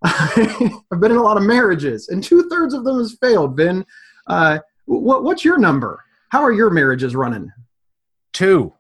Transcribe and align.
I've 0.04 1.00
been 1.00 1.12
in 1.12 1.18
a 1.18 1.24
lot 1.24 1.38
of 1.38 1.44
marriages, 1.44 2.10
and 2.10 2.24
two 2.24 2.48
thirds 2.50 2.74
of 2.74 2.84
them 2.84 2.98
has 2.98 3.18
failed. 3.22 3.56
Vin, 3.56 3.86
uh, 4.28 4.60
what, 4.86 5.24
what's 5.24 5.46
your 5.46 5.58
number? 5.58 6.04
How 6.30 6.42
are 6.42 6.52
your 6.52 6.70
marriages 6.70 7.16
running? 7.16 7.52
Two. 8.34 8.74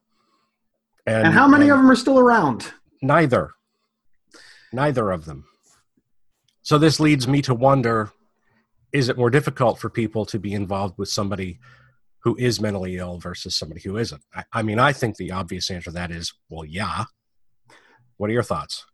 And, 1.07 1.27
and 1.27 1.33
how 1.33 1.47
many 1.47 1.65
and 1.65 1.73
of 1.73 1.77
them 1.77 1.91
are 1.91 1.95
still 1.95 2.19
around? 2.19 2.73
Neither. 3.01 3.51
Neither 4.73 5.11
of 5.11 5.25
them. 5.25 5.45
So 6.63 6.77
this 6.77 6.99
leads 6.99 7.27
me 7.27 7.41
to 7.43 7.53
wonder 7.53 8.11
is 8.91 9.09
it 9.09 9.17
more 9.17 9.29
difficult 9.29 9.77
for 9.77 9.89
people 9.89 10.25
to 10.25 10.39
be 10.39 10.53
involved 10.53 10.97
with 10.97 11.09
somebody 11.09 11.59
who 12.19 12.35
is 12.37 12.61
mentally 12.61 12.97
ill 12.97 13.19
versus 13.19 13.55
somebody 13.55 13.81
who 13.81 13.97
isn't? 13.97 14.21
I, 14.33 14.43
I 14.53 14.61
mean, 14.63 14.79
I 14.79 14.93
think 14.93 15.17
the 15.17 15.31
obvious 15.31 15.69
answer 15.69 15.91
to 15.91 15.95
that 15.95 16.11
is 16.11 16.33
well, 16.49 16.63
yeah. 16.65 17.03
What 18.17 18.29
are 18.29 18.33
your 18.33 18.43
thoughts? 18.43 18.85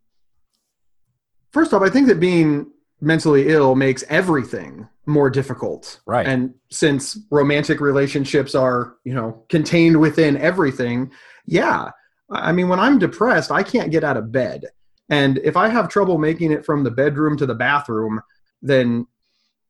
First 1.51 1.73
off, 1.73 1.81
I 1.81 1.89
think 1.89 2.07
that 2.07 2.19
being 2.19 2.71
mentally 3.01 3.49
ill 3.49 3.75
makes 3.75 4.03
everything 4.09 4.87
more 5.05 5.29
difficult. 5.29 5.99
Right. 6.05 6.25
And 6.25 6.53
since 6.69 7.17
romantic 7.31 7.81
relationships 7.81 8.55
are, 8.55 8.95
you 9.03 9.13
know, 9.13 9.43
contained 9.49 9.99
within 9.99 10.37
everything, 10.37 11.11
yeah. 11.45 11.89
I 12.29 12.51
mean, 12.51 12.69
when 12.69 12.79
I'm 12.79 12.99
depressed, 12.99 13.51
I 13.51 13.63
can't 13.63 13.91
get 13.91 14.03
out 14.03 14.17
of 14.17 14.31
bed. 14.31 14.65
And 15.09 15.39
if 15.39 15.57
I 15.57 15.67
have 15.67 15.89
trouble 15.89 16.17
making 16.17 16.51
it 16.51 16.65
from 16.65 16.83
the 16.83 16.91
bedroom 16.91 17.35
to 17.37 17.45
the 17.45 17.55
bathroom, 17.55 18.21
then, 18.61 19.05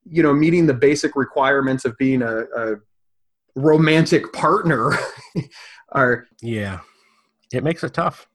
you 0.06 0.22
know, 0.22 0.34
meeting 0.34 0.68
the 0.68 0.74
basic 0.74 1.16
requirements 1.16 1.86
of 1.86 1.98
being 1.98 2.22
a, 2.22 2.42
a 2.56 2.76
romantic 3.56 4.32
partner 4.34 4.94
are. 5.94 6.28
Yeah. 6.42 6.82
It 7.52 7.64
makes 7.64 7.84
it 7.84 7.94
tough. 7.94 8.28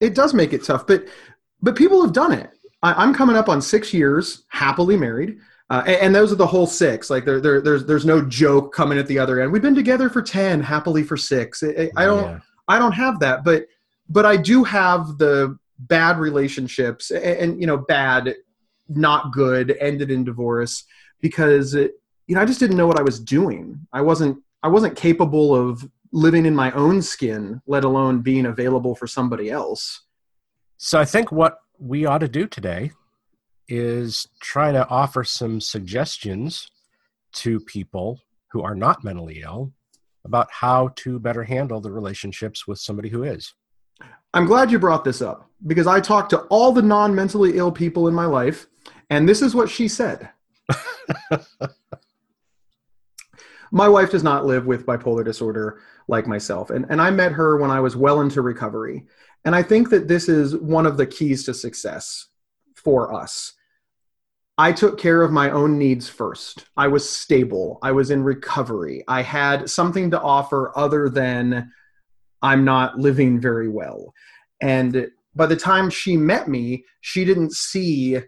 It 0.00 0.14
does 0.14 0.32
make 0.32 0.52
it 0.52 0.64
tough. 0.64 0.86
But, 0.86 1.08
but 1.60 1.76
people 1.76 2.02
have 2.02 2.12
done 2.12 2.32
it 2.32 2.50
I, 2.86 3.02
am 3.02 3.14
coming 3.14 3.36
up 3.36 3.48
on 3.48 3.60
six 3.60 3.92
years 3.92 4.44
happily 4.48 4.96
married. 4.96 5.38
Uh, 5.68 5.82
and, 5.86 5.96
and, 5.96 6.14
those 6.14 6.30
are 6.30 6.36
the 6.36 6.46
whole 6.46 6.66
six. 6.66 7.10
Like 7.10 7.24
there, 7.24 7.40
there, 7.40 7.60
there's, 7.60 7.84
there's 7.84 8.04
no 8.04 8.22
joke 8.22 8.72
coming 8.72 8.98
at 8.98 9.06
the 9.08 9.18
other 9.18 9.40
end. 9.40 9.50
We've 9.50 9.62
been 9.62 9.74
together 9.74 10.08
for 10.08 10.22
ten, 10.22 10.62
happily 10.62 11.02
for 11.02 11.16
six. 11.16 11.62
I, 11.62 11.90
I 11.96 12.04
don't, 12.04 12.22
yeah. 12.22 12.38
I 12.68 12.78
don't 12.78 12.92
have 12.92 13.18
that, 13.20 13.44
but, 13.44 13.66
but 14.08 14.24
I 14.24 14.36
do 14.36 14.62
have 14.62 15.18
the 15.18 15.58
bad 15.78 16.18
relationships, 16.18 17.10
and, 17.10 17.24
and 17.24 17.60
you 17.60 17.66
know, 17.66 17.78
bad, 17.78 18.34
not 18.88 19.32
good, 19.32 19.76
ended 19.80 20.10
in 20.10 20.22
divorce 20.22 20.84
because 21.20 21.74
it, 21.74 21.92
you 22.28 22.36
know, 22.36 22.40
I 22.40 22.44
just 22.44 22.60
didn't 22.60 22.76
know 22.76 22.86
what 22.86 22.98
I 22.98 23.02
was 23.02 23.18
doing. 23.18 23.86
I 23.92 24.02
wasn't, 24.02 24.38
I 24.62 24.68
wasn't 24.68 24.96
capable 24.96 25.54
of 25.54 25.88
living 26.12 26.46
in 26.46 26.54
my 26.54 26.70
own 26.72 27.02
skin, 27.02 27.60
let 27.66 27.84
alone 27.84 28.20
being 28.20 28.46
available 28.46 28.94
for 28.94 29.06
somebody 29.06 29.50
else. 29.50 30.02
So 30.78 30.98
I 30.98 31.04
think 31.04 31.32
what 31.32 31.58
we 31.78 32.06
ought 32.06 32.18
to 32.18 32.28
do 32.28 32.46
today 32.46 32.92
is 33.68 34.28
try 34.40 34.72
to 34.72 34.88
offer 34.88 35.24
some 35.24 35.60
suggestions 35.60 36.70
to 37.32 37.60
people 37.60 38.20
who 38.52 38.62
are 38.62 38.74
not 38.74 39.04
mentally 39.04 39.42
ill 39.42 39.72
about 40.24 40.48
how 40.50 40.88
to 40.96 41.18
better 41.18 41.44
handle 41.44 41.80
the 41.80 41.90
relationships 41.90 42.66
with 42.66 42.78
somebody 42.78 43.08
who 43.08 43.22
is. 43.22 43.54
I'm 44.34 44.46
glad 44.46 44.70
you 44.70 44.78
brought 44.78 45.04
this 45.04 45.22
up 45.22 45.48
because 45.66 45.86
I 45.86 46.00
talked 46.00 46.30
to 46.30 46.40
all 46.42 46.72
the 46.72 46.82
non 46.82 47.14
mentally 47.14 47.56
ill 47.56 47.72
people 47.72 48.08
in 48.08 48.14
my 48.14 48.26
life, 48.26 48.66
and 49.08 49.28
this 49.28 49.40
is 49.42 49.54
what 49.54 49.70
she 49.70 49.88
said. 49.88 50.28
my 53.70 53.88
wife 53.88 54.10
does 54.10 54.22
not 54.22 54.44
live 54.44 54.66
with 54.66 54.84
bipolar 54.84 55.24
disorder 55.24 55.80
like 56.08 56.26
myself, 56.26 56.70
and, 56.70 56.86
and 56.90 57.00
I 57.00 57.10
met 57.10 57.32
her 57.32 57.56
when 57.56 57.70
I 57.70 57.80
was 57.80 57.96
well 57.96 58.20
into 58.20 58.42
recovery. 58.42 59.06
And 59.46 59.54
I 59.54 59.62
think 59.62 59.90
that 59.90 60.08
this 60.08 60.28
is 60.28 60.56
one 60.56 60.86
of 60.86 60.96
the 60.96 61.06
keys 61.06 61.44
to 61.44 61.54
success 61.54 62.26
for 62.74 63.14
us. 63.14 63.52
I 64.58 64.72
took 64.72 64.98
care 64.98 65.22
of 65.22 65.30
my 65.30 65.50
own 65.50 65.78
needs 65.78 66.08
first. 66.08 66.66
I 66.76 66.88
was 66.88 67.08
stable. 67.08 67.78
I 67.80 67.92
was 67.92 68.10
in 68.10 68.24
recovery. 68.24 69.04
I 69.06 69.22
had 69.22 69.70
something 69.70 70.10
to 70.10 70.20
offer 70.20 70.72
other 70.76 71.08
than 71.08 71.70
I'm 72.42 72.64
not 72.64 72.98
living 72.98 73.40
very 73.40 73.68
well. 73.68 74.12
And 74.60 75.08
by 75.36 75.46
the 75.46 75.56
time 75.56 75.90
she 75.90 76.16
met 76.16 76.48
me, 76.48 76.84
she 77.00 77.24
didn't 77.24 77.52
see 77.52 78.18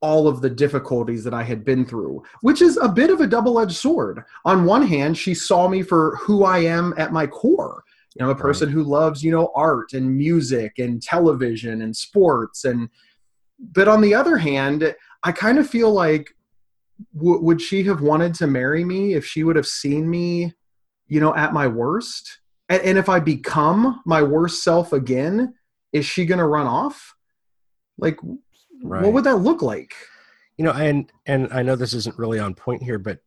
all 0.00 0.28
of 0.28 0.42
the 0.42 0.50
difficulties 0.50 1.24
that 1.24 1.34
I 1.34 1.42
had 1.42 1.64
been 1.64 1.84
through, 1.84 2.22
which 2.42 2.62
is 2.62 2.76
a 2.76 2.88
bit 2.88 3.10
of 3.10 3.20
a 3.20 3.26
double 3.26 3.58
edged 3.58 3.76
sword. 3.76 4.22
On 4.44 4.64
one 4.64 4.86
hand, 4.86 5.18
she 5.18 5.34
saw 5.34 5.66
me 5.66 5.82
for 5.82 6.16
who 6.16 6.44
I 6.44 6.58
am 6.58 6.94
at 6.98 7.12
my 7.12 7.26
core 7.26 7.82
you 8.14 8.24
know 8.24 8.30
a 8.30 8.36
person 8.36 8.68
right. 8.68 8.74
who 8.74 8.82
loves 8.82 9.22
you 9.22 9.30
know 9.30 9.50
art 9.54 9.92
and 9.92 10.16
music 10.16 10.78
and 10.78 11.02
television 11.02 11.82
and 11.82 11.96
sports 11.96 12.64
and 12.64 12.88
but 13.58 13.88
on 13.88 14.00
the 14.00 14.14
other 14.14 14.36
hand 14.36 14.94
i 15.22 15.32
kind 15.32 15.58
of 15.58 15.68
feel 15.68 15.92
like 15.92 16.34
w- 17.16 17.40
would 17.40 17.60
she 17.60 17.82
have 17.84 18.00
wanted 18.00 18.34
to 18.34 18.46
marry 18.46 18.84
me 18.84 19.14
if 19.14 19.24
she 19.24 19.44
would 19.44 19.56
have 19.56 19.66
seen 19.66 20.08
me 20.08 20.52
you 21.06 21.20
know 21.20 21.34
at 21.34 21.52
my 21.52 21.66
worst 21.66 22.40
and, 22.68 22.82
and 22.82 22.98
if 22.98 23.08
i 23.08 23.18
become 23.18 24.00
my 24.04 24.22
worst 24.22 24.62
self 24.62 24.92
again 24.92 25.54
is 25.92 26.04
she 26.04 26.24
going 26.24 26.38
to 26.38 26.46
run 26.46 26.66
off 26.66 27.14
like 27.98 28.18
right. 28.82 29.02
what 29.02 29.12
would 29.12 29.24
that 29.24 29.36
look 29.36 29.62
like 29.62 29.94
you 30.56 30.64
know 30.64 30.72
and 30.72 31.12
and 31.26 31.52
i 31.52 31.62
know 31.62 31.76
this 31.76 31.94
isn't 31.94 32.18
really 32.18 32.38
on 32.38 32.54
point 32.54 32.82
here 32.82 32.98
but 32.98 33.20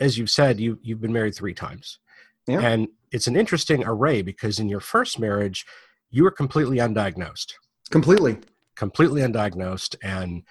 as 0.00 0.18
you've 0.18 0.30
said 0.30 0.60
you 0.60 0.78
you've 0.82 1.00
been 1.00 1.12
married 1.12 1.34
three 1.34 1.54
times 1.54 1.98
yeah. 2.46 2.60
and 2.60 2.88
it's 3.14 3.28
an 3.28 3.36
interesting 3.36 3.84
array 3.86 4.22
because 4.22 4.58
in 4.58 4.68
your 4.68 4.80
first 4.80 5.20
marriage, 5.20 5.64
you 6.10 6.24
were 6.24 6.32
completely 6.32 6.78
undiagnosed. 6.78 7.52
Completely. 7.90 8.38
Completely 8.74 9.22
undiagnosed. 9.22 9.94
And 10.02 10.42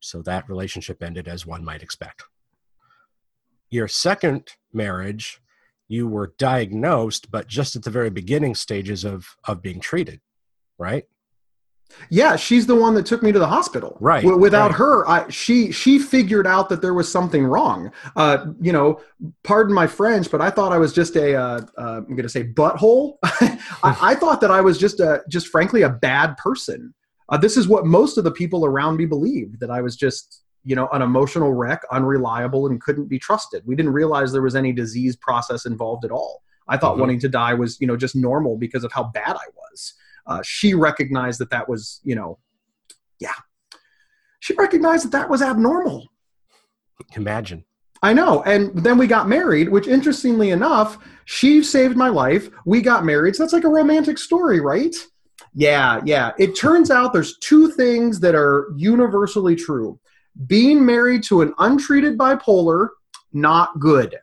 so 0.00 0.20
that 0.22 0.48
relationship 0.48 1.00
ended 1.00 1.28
as 1.28 1.46
one 1.46 1.64
might 1.64 1.80
expect. 1.80 2.24
Your 3.70 3.86
second 3.86 4.48
marriage, 4.72 5.40
you 5.86 6.08
were 6.08 6.34
diagnosed, 6.38 7.30
but 7.30 7.46
just 7.46 7.76
at 7.76 7.84
the 7.84 7.90
very 7.90 8.10
beginning 8.10 8.56
stages 8.56 9.04
of, 9.04 9.36
of 9.44 9.62
being 9.62 9.78
treated, 9.78 10.20
right? 10.78 11.04
Yeah, 12.10 12.36
she's 12.36 12.66
the 12.66 12.74
one 12.74 12.94
that 12.94 13.06
took 13.06 13.22
me 13.22 13.32
to 13.32 13.38
the 13.38 13.46
hospital. 13.46 13.96
Right. 14.00 14.24
without 14.24 14.70
right. 14.70 14.78
her, 14.78 15.08
I, 15.08 15.28
she 15.28 15.72
she 15.72 15.98
figured 15.98 16.46
out 16.46 16.68
that 16.68 16.82
there 16.82 16.94
was 16.94 17.10
something 17.10 17.44
wrong. 17.44 17.92
Uh, 18.16 18.46
you 18.60 18.72
know, 18.72 19.00
pardon 19.42 19.74
my 19.74 19.86
French, 19.86 20.30
but 20.30 20.40
I 20.40 20.50
thought 20.50 20.72
I 20.72 20.78
was 20.78 20.92
just 20.92 21.16
a 21.16 21.34
uh, 21.34 21.60
uh, 21.78 21.96
I'm 21.98 22.16
going 22.16 22.22
to 22.22 22.28
say 22.28 22.44
butthole. 22.44 23.18
I, 23.22 23.58
I, 23.82 24.14
thought 24.14 24.40
that 24.40 24.50
I 24.50 24.60
was 24.60 24.78
just 24.78 25.00
a 25.00 25.22
just 25.28 25.48
frankly 25.48 25.82
a 25.82 25.88
bad 25.88 26.36
person. 26.36 26.94
Uh, 27.28 27.36
this 27.36 27.56
is 27.56 27.68
what 27.68 27.86
most 27.86 28.18
of 28.18 28.24
the 28.24 28.32
people 28.32 28.64
around 28.64 28.96
me 28.96 29.06
believed 29.06 29.60
that 29.60 29.70
I 29.70 29.80
was 29.80 29.96
just 29.96 30.42
you 30.64 30.76
know 30.76 30.88
an 30.92 31.02
emotional 31.02 31.52
wreck, 31.52 31.82
unreliable, 31.90 32.66
and 32.66 32.80
couldn't 32.80 33.06
be 33.06 33.18
trusted. 33.18 33.62
We 33.66 33.74
didn't 33.74 33.92
realize 33.92 34.32
there 34.32 34.42
was 34.42 34.56
any 34.56 34.72
disease 34.72 35.16
process 35.16 35.66
involved 35.66 36.04
at 36.04 36.10
all. 36.10 36.42
I 36.68 36.76
thought 36.76 36.96
Mhm. 36.96 37.00
wanting 37.00 37.20
to 37.20 37.28
die 37.28 37.54
was, 37.54 37.80
you 37.80 37.86
know, 37.86 37.96
just 37.96 38.14
normal 38.14 38.56
because 38.56 38.84
of 38.84 38.92
how 38.92 39.04
bad 39.04 39.36
I 39.36 39.46
was. 39.56 39.94
Uh, 40.26 40.40
she 40.44 40.74
recognized 40.74 41.40
that 41.40 41.50
that 41.50 41.68
was, 41.68 42.00
you 42.04 42.14
know, 42.14 42.38
yeah, 43.18 43.34
she 44.40 44.54
recognized 44.54 45.04
that 45.04 45.12
that 45.12 45.30
was 45.30 45.42
abnormal. 45.42 46.08
Imagine. 47.14 47.64
I 48.02 48.12
know. 48.12 48.42
And 48.42 48.76
then 48.82 48.98
we 48.98 49.06
got 49.06 49.28
married, 49.28 49.68
which 49.68 49.86
interestingly 49.86 50.50
enough, 50.50 50.98
she 51.24 51.62
saved 51.62 51.96
my 51.96 52.08
life. 52.08 52.50
We 52.66 52.82
got 52.82 53.04
married. 53.04 53.36
So 53.36 53.44
that's 53.44 53.52
like 53.52 53.64
a 53.64 53.68
romantic 53.68 54.18
story, 54.18 54.60
right? 54.60 54.94
Yeah, 55.54 56.00
yeah. 56.04 56.32
It 56.38 56.56
turns 56.56 56.90
out 56.90 57.12
there's 57.12 57.38
two 57.38 57.70
things 57.70 58.18
that 58.20 58.34
are 58.34 58.72
universally 58.76 59.54
true 59.54 60.00
being 60.46 60.84
married 60.84 61.22
to 61.24 61.42
an 61.42 61.52
untreated 61.58 62.16
bipolar, 62.16 62.88
not 63.32 63.78
good. 63.78 64.18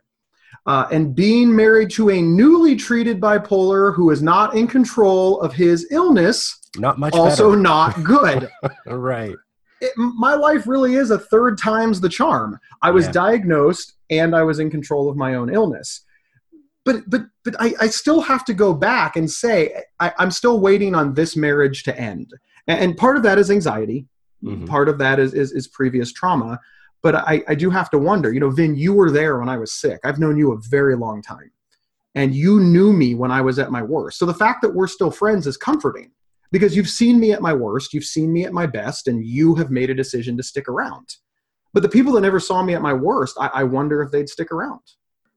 Uh, 0.66 0.86
and 0.92 1.14
being 1.14 1.54
married 1.54 1.90
to 1.90 2.10
a 2.10 2.20
newly 2.20 2.76
treated 2.76 3.18
bipolar 3.20 3.94
who 3.94 4.10
is 4.10 4.22
not 4.22 4.54
in 4.54 4.66
control 4.66 5.40
of 5.40 5.52
his 5.54 5.86
illness, 5.90 6.58
Not 6.76 6.98
much 6.98 7.14
also 7.14 7.50
better. 7.50 7.62
not 7.62 8.04
good 8.04 8.50
right. 8.86 9.34
it, 9.80 9.92
my 9.96 10.34
life 10.34 10.66
really 10.66 10.94
is 10.96 11.10
a 11.10 11.18
third 11.18 11.56
times 11.58 12.00
the 12.00 12.10
charm. 12.10 12.58
I 12.82 12.90
was 12.90 13.06
Yeah. 13.06 13.12
diagnosed 13.12 13.94
and 14.10 14.36
I 14.36 14.42
was 14.42 14.58
in 14.58 14.70
control 14.70 15.08
of 15.08 15.16
my 15.16 15.34
own 15.34 15.52
illness. 15.52 16.04
But 16.84 17.08
but 17.08 17.22
but 17.44 17.56
I, 17.58 17.74
I 17.80 17.86
still 17.88 18.20
have 18.20 18.44
to 18.44 18.54
go 18.54 18.74
back 18.74 19.16
and 19.16 19.30
say 19.30 19.82
I, 19.98 20.12
I'm 20.18 20.30
still 20.30 20.60
waiting 20.60 20.94
on 20.94 21.14
this 21.14 21.36
marriage 21.36 21.82
to 21.84 21.98
end. 21.98 22.32
And, 22.66 22.78
and 22.80 22.96
part 22.96 23.16
of 23.16 23.22
that 23.22 23.38
is 23.38 23.50
anxiety. 23.50 24.06
Mhm. 24.44 24.66
Part 24.68 24.88
of 24.90 24.98
that 24.98 25.18
is, 25.18 25.32
is 25.34 25.52
is 25.52 25.68
previous 25.68 26.12
trauma. 26.12 26.58
But 27.02 27.14
I, 27.14 27.42
I 27.48 27.54
do 27.54 27.70
have 27.70 27.90
to 27.90 27.98
wonder, 27.98 28.32
you 28.32 28.40
know, 28.40 28.50
Vin, 28.50 28.76
you 28.76 28.92
were 28.92 29.10
there 29.10 29.38
when 29.38 29.48
I 29.48 29.56
was 29.56 29.72
sick. 29.72 30.00
I've 30.04 30.18
known 30.18 30.36
you 30.36 30.52
a 30.52 30.60
very 30.68 30.96
long 30.96 31.22
time. 31.22 31.50
And 32.14 32.34
you 32.34 32.60
knew 32.60 32.92
me 32.92 33.14
when 33.14 33.30
I 33.30 33.40
was 33.40 33.58
at 33.58 33.70
my 33.70 33.82
worst. 33.82 34.18
So 34.18 34.26
the 34.26 34.34
fact 34.34 34.62
that 34.62 34.74
we're 34.74 34.88
still 34.88 35.10
friends 35.10 35.46
is 35.46 35.56
comforting 35.56 36.10
because 36.50 36.76
you've 36.76 36.88
seen 36.88 37.20
me 37.20 37.32
at 37.32 37.40
my 37.40 37.54
worst, 37.54 37.94
you've 37.94 38.04
seen 38.04 38.32
me 38.32 38.44
at 38.44 38.52
my 38.52 38.66
best, 38.66 39.06
and 39.06 39.24
you 39.24 39.54
have 39.54 39.70
made 39.70 39.90
a 39.90 39.94
decision 39.94 40.36
to 40.36 40.42
stick 40.42 40.68
around. 40.68 41.16
But 41.72 41.82
the 41.82 41.88
people 41.88 42.12
that 42.14 42.22
never 42.22 42.40
saw 42.40 42.62
me 42.62 42.74
at 42.74 42.82
my 42.82 42.92
worst, 42.92 43.36
I, 43.38 43.50
I 43.54 43.64
wonder 43.64 44.02
if 44.02 44.10
they'd 44.10 44.28
stick 44.28 44.50
around. 44.50 44.80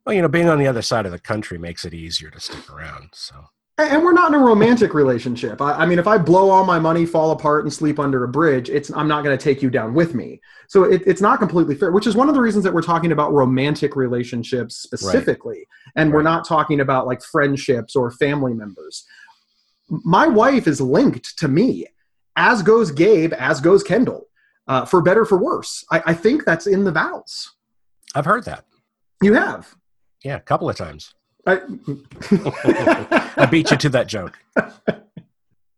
Well, 0.06 0.16
you 0.16 0.21
know, 0.21 0.27
being 0.27 0.50
on 0.50 0.57
the 0.57 0.68
other 0.68 0.81
side 0.81 1.06
of 1.06 1.12
the 1.12 1.19
country 1.19 1.57
makes 1.57 1.86
it 1.86 1.94
easier 1.94 2.30
to 2.31 2.39
stick 2.39 2.69
around. 2.74 3.09
So 3.13 3.36
And 3.79 4.03
we're 4.03 4.13
not 4.13 4.31
in 4.31 4.39
a 4.39 4.43
romantic 4.43 4.93
relationship. 4.93 5.59
I, 5.59 5.71
I 5.71 5.85
mean, 5.87 5.97
if 5.97 6.05
I 6.05 6.19
blow 6.19 6.51
all 6.51 6.63
my 6.63 6.77
money, 6.77 7.07
fall 7.07 7.31
apart, 7.31 7.63
and 7.63 7.73
sleep 7.73 7.97
under 7.97 8.23
a 8.23 8.27
bridge, 8.27 8.69
it's 8.69 8.91
I'm 8.91 9.07
not 9.07 9.23
going 9.23 9.35
to 9.35 9.43
take 9.43 9.63
you 9.63 9.71
down 9.71 9.95
with 9.95 10.13
me. 10.13 10.41
So 10.67 10.83
it, 10.83 11.01
it's 11.07 11.21
not 11.21 11.39
completely 11.39 11.73
fair. 11.73 11.91
Which 11.91 12.05
is 12.05 12.15
one 12.15 12.29
of 12.29 12.35
the 12.35 12.41
reasons 12.41 12.63
that 12.65 12.73
we're 12.73 12.83
talking 12.83 13.11
about 13.11 13.33
romantic 13.33 13.95
relationships 13.95 14.75
specifically, 14.75 15.67
and 15.95 16.13
we're 16.13 16.21
not 16.21 16.47
talking 16.47 16.81
about 16.81 17.07
like 17.07 17.23
friendships 17.23 17.95
or 17.95 18.11
family 18.11 18.53
members. 18.53 19.05
My 19.89 20.27
wife 20.27 20.67
is 20.67 20.79
linked 20.79 21.37
to 21.39 21.47
me, 21.47 21.87
as 22.35 22.61
goes 22.61 22.91
Gabe, 22.91 23.33
as 23.33 23.59
goes 23.59 23.81
Kendall, 23.81 24.27
uh, 24.67 24.85
for 24.85 25.01
better 25.01 25.25
for 25.25 25.39
worse. 25.39 25.83
I, 25.91 26.03
I 26.07 26.13
think 26.13 26.45
that's 26.45 26.67
in 26.67 26.83
the 26.83 26.91
vows. 26.91 27.51
I've 28.13 28.25
heard 28.25 28.45
that. 28.45 28.65
You 29.23 29.33
have. 29.33 29.75
Yeah, 30.23 30.35
a 30.35 30.41
couple 30.41 30.69
of 30.69 30.75
times. 30.75 31.15
I, 31.45 31.60
I 33.38 33.45
beat 33.45 33.72
you 33.72 33.78
to 33.78 33.90
that 33.90 34.07
joke. 34.07 34.40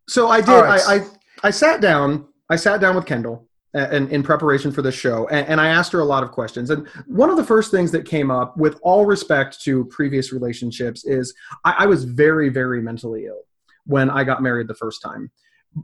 So 0.08 0.28
I 0.28 0.42
did. 0.42 0.50
All 0.50 0.64
right. 0.64 0.82
I, 0.88 0.96
I 0.96 1.06
I 1.44 1.52
sat 1.52 1.82
down. 1.82 2.28
I 2.50 2.56
sat 2.56 2.80
down 2.80 2.96
with 2.96 3.06
Kendall 3.06 3.48
uh, 3.76 3.90
in, 3.90 4.10
in 4.10 4.24
preparation 4.24 4.72
for 4.72 4.82
this 4.82 4.96
show, 4.96 5.28
and, 5.28 5.48
and 5.48 5.62
I 5.62 5.68
asked 5.68 5.92
her 5.92 6.00
a 6.00 6.06
lot 6.06 6.24
of 6.24 6.32
questions. 6.32 6.70
And 6.70 6.88
one 7.08 7.30
of 7.30 7.38
the 7.38 7.44
first 7.44 7.72
things 7.72 7.92
that 7.92 8.06
came 8.06 8.32
up, 8.32 8.56
with 8.58 8.80
all 8.84 9.06
respect 9.06 9.62
to 9.64 9.86
previous 9.86 10.32
relationships, 10.32 11.06
is 11.06 11.34
I, 11.64 11.76
I 11.80 11.86
was 11.86 12.04
very, 12.04 12.50
very 12.50 12.82
mentally 12.82 13.26
ill 13.26 13.42
when 13.86 14.10
I 14.10 14.24
got 14.24 14.42
married 14.42 14.68
the 14.68 14.76
first 14.76 15.02
time. 15.02 15.32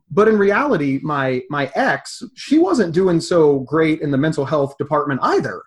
But 0.10 0.28
in 0.28 0.38
reality, 0.38 1.00
my 1.04 1.42
my 1.50 1.72
ex, 1.76 2.24
she 2.36 2.58
wasn't 2.58 2.94
doing 2.94 3.20
so 3.20 3.60
great 3.60 4.02
in 4.02 4.10
the 4.10 4.18
mental 4.18 4.46
health 4.46 4.78
department 4.78 5.20
either. 5.24 5.62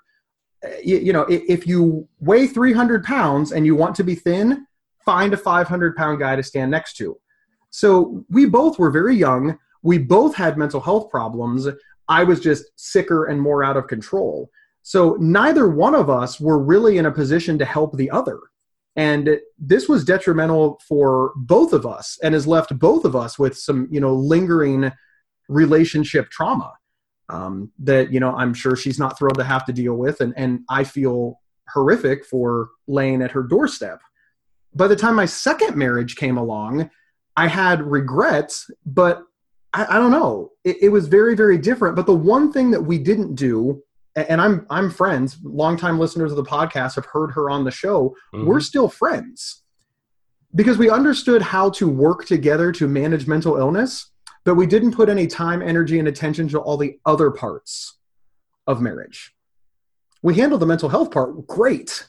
You, 0.83 0.99
you 0.99 1.13
know, 1.13 1.27
if 1.29 1.67
you 1.67 2.09
weigh 2.21 2.47
300 2.47 3.05
pounds 3.05 3.53
and 3.53 3.67
you 3.67 3.75
want 3.75 3.95
to 3.97 4.05
be 4.05 4.15
thin, 4.15 4.67
find 5.05 5.35
a 5.35 5.37
500 5.37 5.97
pound 5.97 6.19
guy 6.19 6.37
to 6.37 6.43
stand 6.43 6.71
next 6.71 6.97
to. 6.97 7.17
So 7.71 8.25
we 8.31 8.47
both 8.47 8.79
were 8.79 8.91
very 8.91 9.17
young. 9.17 9.59
We 9.83 9.99
both 9.99 10.35
had 10.35 10.57
mental 10.57 10.81
health 10.81 11.11
problems. 11.11 11.69
I 12.09 12.25
was 12.25 12.41
just 12.41 12.65
sicker 12.77 13.27
and 13.27 13.41
more 13.41 13.65
out 13.65 13.77
of 13.77 13.89
control. 13.89 14.51
So 14.83 15.17
neither 15.19 15.69
one 15.69 15.95
of 15.95 16.11
us 16.11 16.39
were 16.39 16.63
really 16.63 16.99
in 16.99 17.07
a 17.07 17.13
position 17.13 17.59
to 17.59 17.65
help 17.65 17.97
the 17.97 18.11
other. 18.11 18.39
And 18.97 19.41
this 19.59 19.89
was 19.89 20.05
detrimental 20.05 20.81
for 20.87 21.33
both 21.37 21.73
of 21.73 21.85
us 21.85 22.19
and 22.23 22.33
has 22.35 22.47
left 22.47 22.79
both 22.79 23.05
of 23.05 23.17
us 23.17 23.39
with 23.39 23.59
some, 23.59 23.89
you 23.91 24.01
know, 24.01 24.15
lingering 24.15 24.93
relationship 25.49 26.31
trauma 26.31 26.75
um, 27.29 27.71
that, 27.79 28.13
you 28.13 28.21
know, 28.21 28.35
I'm 28.35 28.55
sure 28.55 28.77
she's 28.77 28.99
not 28.99 29.19
thrilled 29.19 29.39
to 29.39 29.45
have 29.45 29.65
to 29.67 29.73
deal 29.73 29.95
with. 29.95 30.21
And, 30.21 30.35
and 30.37 30.61
I 30.69 30.85
feel 30.85 31.41
horrific 31.73 32.25
for 32.25 32.71
laying 32.87 33.23
at 33.23 33.31
her 33.33 33.43
doorstep. 33.43 34.01
By 34.75 34.89
the 34.89 34.97
time 34.97 35.15
my 35.15 35.27
second 35.27 35.77
marriage 35.77 36.17
came 36.17 36.37
along, 36.37 36.91
I 37.37 37.49
had 37.49 37.83
regrets, 37.83 38.69
but 38.85 39.23
I, 39.73 39.87
I 39.89 39.95
don't 39.95 40.11
know. 40.11 40.51
It, 40.65 40.77
it 40.83 40.89
was 40.91 41.09
very, 41.09 41.35
very 41.35 41.59
different. 41.59 41.97
But 41.97 42.07
the 42.07 42.15
one 42.15 42.53
thing 42.53 42.71
that 42.73 42.83
we 42.83 42.99
didn't 42.99 43.35
do, 43.35 43.83
and 44.17 44.41
I'm 44.41 44.67
I'm 44.71 44.91
friends, 44.91 45.39
longtime 45.43 45.99
listeners 45.99 46.31
of 46.31 46.37
the 46.37 46.45
podcast 46.45 46.95
have 46.95 47.07
heard 47.07 47.33
her 47.33 47.51
on 47.51 47.65
the 47.65 47.71
show. 47.71 48.15
Mhm. 48.33 48.47
We're 48.47 48.61
still 48.61 48.89
friends 48.89 49.63
because 50.55 50.79
we 50.79 50.89
understood 50.89 51.43
how 51.43 51.71
to 51.71 51.89
work 51.89 52.25
together 52.27 52.71
to 52.73 52.87
manage 52.87 53.27
mental 53.27 53.57
illness, 53.57 54.13
but 54.45 54.55
we 54.55 54.67
didn't 54.67 54.93
put 54.93 55.09
any 55.09 55.27
time, 55.27 55.63
energy, 55.63 55.99
and 55.99 56.09
attention 56.09 56.49
to 56.49 56.59
all 56.59 56.77
the 56.77 56.99
other 57.07 57.31
parts 57.31 57.99
of 58.67 58.81
marriage. 58.81 59.35
We 60.23 60.35
handled 60.35 60.61
the 60.61 60.67
mental 60.67 60.89
health 60.89 61.11
part 61.11 61.47
great. 61.47 62.07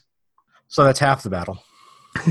So 0.68 0.84
that's 0.84 0.98
half 0.98 1.22
the 1.22 1.30
battle. 1.30 1.62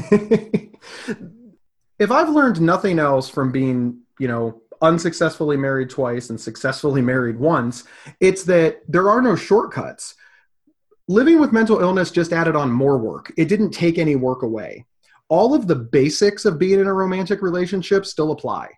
if 1.99 2.11
I've 2.11 2.29
learned 2.29 2.61
nothing 2.61 2.99
else 2.99 3.29
from 3.29 3.51
being, 3.51 3.99
you 4.19 4.27
know, 4.27 4.61
unsuccessfully 4.81 5.57
married 5.57 5.89
twice 5.89 6.29
and 6.29 6.39
successfully 6.39 7.01
married 7.01 7.39
once, 7.39 7.85
it's 8.19 8.43
that 8.43 8.81
there 8.87 9.09
are 9.09 9.21
no 9.21 9.35
shortcuts. 9.35 10.15
Living 11.07 11.39
with 11.39 11.53
mental 11.53 11.79
illness 11.79 12.11
just 12.11 12.33
added 12.33 12.55
on 12.55 12.71
more 12.71 12.97
work. 12.97 13.31
It 13.37 13.47
didn't 13.47 13.71
take 13.71 13.97
any 13.97 14.15
work 14.15 14.41
away. 14.41 14.85
All 15.29 15.53
of 15.53 15.67
the 15.67 15.75
basics 15.75 16.45
of 16.45 16.59
being 16.59 16.79
in 16.79 16.87
a 16.87 16.93
romantic 16.93 17.41
relationship 17.41 18.05
still 18.05 18.31
apply. 18.31 18.69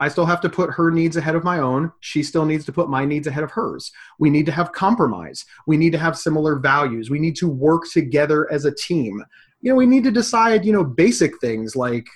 I 0.00 0.08
still 0.08 0.26
have 0.26 0.40
to 0.42 0.48
put 0.48 0.70
her 0.70 0.90
needs 0.90 1.16
ahead 1.16 1.34
of 1.34 1.44
my 1.44 1.58
own. 1.58 1.90
She 2.00 2.22
still 2.22 2.44
needs 2.44 2.64
to 2.66 2.72
put 2.72 2.88
my 2.88 3.04
needs 3.04 3.26
ahead 3.26 3.42
of 3.42 3.50
hers. 3.50 3.90
We 4.18 4.30
need 4.30 4.46
to 4.46 4.52
have 4.52 4.72
compromise. 4.72 5.44
We 5.66 5.76
need 5.76 5.90
to 5.92 5.98
have 5.98 6.16
similar 6.16 6.56
values. 6.56 7.10
We 7.10 7.18
need 7.18 7.36
to 7.36 7.48
work 7.48 7.84
together 7.92 8.50
as 8.52 8.64
a 8.64 8.74
team 8.74 9.24
you 9.60 9.70
know 9.70 9.76
we 9.76 9.86
need 9.86 10.04
to 10.04 10.10
decide 10.10 10.64
you 10.64 10.72
know 10.72 10.84
basic 10.84 11.38
things 11.40 11.74
like 11.74 12.06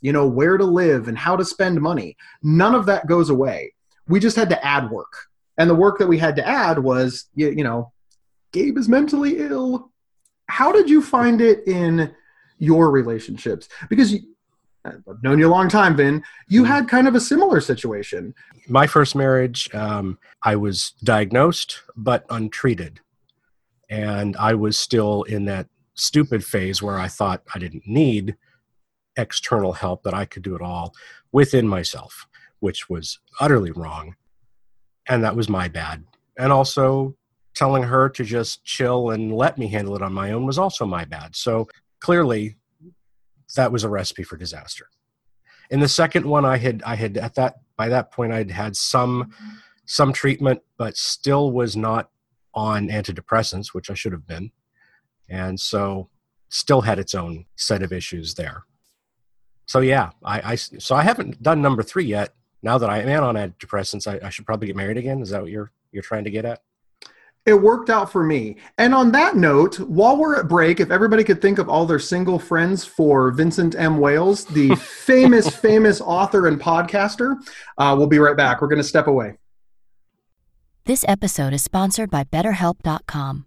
you 0.00 0.12
know 0.12 0.26
where 0.26 0.56
to 0.56 0.64
live 0.64 1.08
and 1.08 1.18
how 1.18 1.36
to 1.36 1.44
spend 1.44 1.80
money 1.80 2.16
none 2.42 2.74
of 2.74 2.86
that 2.86 3.06
goes 3.06 3.30
away 3.30 3.72
we 4.08 4.20
just 4.20 4.36
had 4.36 4.48
to 4.48 4.64
add 4.64 4.90
work 4.90 5.12
and 5.58 5.68
the 5.68 5.74
work 5.74 5.98
that 5.98 6.08
we 6.08 6.18
had 6.18 6.36
to 6.36 6.46
add 6.46 6.78
was 6.78 7.26
you, 7.34 7.50
you 7.50 7.64
know 7.64 7.92
gabe 8.52 8.78
is 8.78 8.88
mentally 8.88 9.38
ill 9.38 9.90
how 10.48 10.72
did 10.72 10.88
you 10.88 11.02
find 11.02 11.40
it 11.40 11.66
in 11.66 12.14
your 12.58 12.90
relationships 12.90 13.68
because 13.88 14.14
i've 14.84 15.22
known 15.22 15.38
you 15.38 15.46
a 15.46 15.50
long 15.50 15.68
time 15.68 15.96
vin 15.96 16.22
you 16.48 16.64
had 16.64 16.88
kind 16.88 17.08
of 17.08 17.14
a 17.14 17.20
similar 17.20 17.60
situation 17.60 18.34
My 18.68 18.86
first 18.86 19.14
marriage, 19.14 19.72
um, 19.74 20.18
I 20.42 20.56
was 20.56 20.92
diagnosed 21.02 21.82
but 21.96 22.24
untreated. 22.30 23.00
And 23.90 24.36
I 24.36 24.54
was 24.54 24.78
still 24.78 25.24
in 25.24 25.44
that 25.46 25.68
stupid 25.94 26.44
phase 26.44 26.82
where 26.82 26.98
I 26.98 27.08
thought 27.08 27.42
I 27.54 27.58
didn't 27.58 27.86
need 27.86 28.36
external 29.16 29.74
help, 29.74 30.02
that 30.02 30.14
I 30.14 30.24
could 30.24 30.42
do 30.42 30.56
it 30.56 30.62
all 30.62 30.94
within 31.30 31.68
myself, 31.68 32.26
which 32.60 32.88
was 32.88 33.18
utterly 33.38 33.70
wrong. 33.70 34.16
And 35.06 35.22
that 35.22 35.36
was 35.36 35.48
my 35.48 35.68
bad. 35.68 36.04
And 36.38 36.50
also, 36.50 37.14
telling 37.54 37.84
her 37.84 38.08
to 38.08 38.24
just 38.24 38.64
chill 38.64 39.10
and 39.10 39.32
let 39.32 39.58
me 39.58 39.68
handle 39.68 39.94
it 39.94 40.02
on 40.02 40.12
my 40.12 40.32
own 40.32 40.44
was 40.44 40.58
also 40.58 40.84
my 40.84 41.04
bad. 41.04 41.36
So 41.36 41.68
clearly, 42.00 42.56
that 43.54 43.72
was 43.72 43.84
a 43.84 43.88
recipe 43.88 44.22
for 44.22 44.36
disaster. 44.36 44.88
In 45.70 45.80
the 45.80 45.88
second 45.88 46.26
one, 46.26 46.44
I 46.44 46.58
had 46.58 46.82
I 46.84 46.94
had 46.94 47.16
at 47.16 47.34
that 47.34 47.56
by 47.76 47.88
that 47.88 48.12
point 48.12 48.32
I'd 48.32 48.50
had 48.50 48.76
some 48.76 49.32
some 49.86 50.12
treatment, 50.12 50.62
but 50.78 50.96
still 50.96 51.52
was 51.52 51.76
not 51.76 52.10
on 52.54 52.88
antidepressants, 52.88 53.68
which 53.68 53.90
I 53.90 53.94
should 53.94 54.12
have 54.12 54.26
been, 54.26 54.50
and 55.28 55.58
so 55.58 56.08
still 56.48 56.82
had 56.82 56.98
its 56.98 57.14
own 57.14 57.46
set 57.56 57.82
of 57.82 57.92
issues 57.92 58.34
there. 58.34 58.64
So 59.66 59.80
yeah, 59.80 60.10
I, 60.22 60.52
I 60.52 60.54
so 60.56 60.94
I 60.94 61.02
haven't 61.02 61.42
done 61.42 61.62
number 61.62 61.82
three 61.82 62.04
yet. 62.04 62.34
Now 62.62 62.78
that 62.78 62.90
I 62.90 63.00
am 63.00 63.24
on 63.24 63.34
antidepressants, 63.34 64.06
I, 64.06 64.24
I 64.26 64.30
should 64.30 64.46
probably 64.46 64.66
get 64.66 64.76
married 64.76 64.96
again. 64.96 65.20
Is 65.20 65.30
that 65.30 65.42
what 65.42 65.50
you're 65.50 65.70
you're 65.92 66.02
trying 66.02 66.24
to 66.24 66.30
get 66.30 66.44
at? 66.44 66.60
It 67.46 67.54
worked 67.54 67.90
out 67.90 68.10
for 68.10 68.24
me. 68.24 68.56
And 68.78 68.94
on 68.94 69.12
that 69.12 69.36
note, 69.36 69.78
while 69.80 70.16
we're 70.16 70.36
at 70.36 70.48
break, 70.48 70.80
if 70.80 70.90
everybody 70.90 71.22
could 71.22 71.42
think 71.42 71.58
of 71.58 71.68
all 71.68 71.84
their 71.84 71.98
single 71.98 72.38
friends 72.38 72.84
for 72.84 73.30
Vincent 73.30 73.74
M. 73.76 73.98
Wales, 73.98 74.46
the 74.46 74.74
famous, 74.76 75.54
famous 75.54 76.00
author 76.00 76.46
and 76.46 76.58
podcaster, 76.58 77.36
uh, 77.76 77.94
we'll 77.96 78.06
be 78.06 78.18
right 78.18 78.36
back. 78.36 78.62
We're 78.62 78.68
going 78.68 78.78
to 78.78 78.84
step 78.84 79.06
away. 79.06 79.34
This 80.86 81.04
episode 81.08 81.52
is 81.52 81.62
sponsored 81.62 82.10
by 82.10 82.24
BetterHelp.com. 82.24 83.46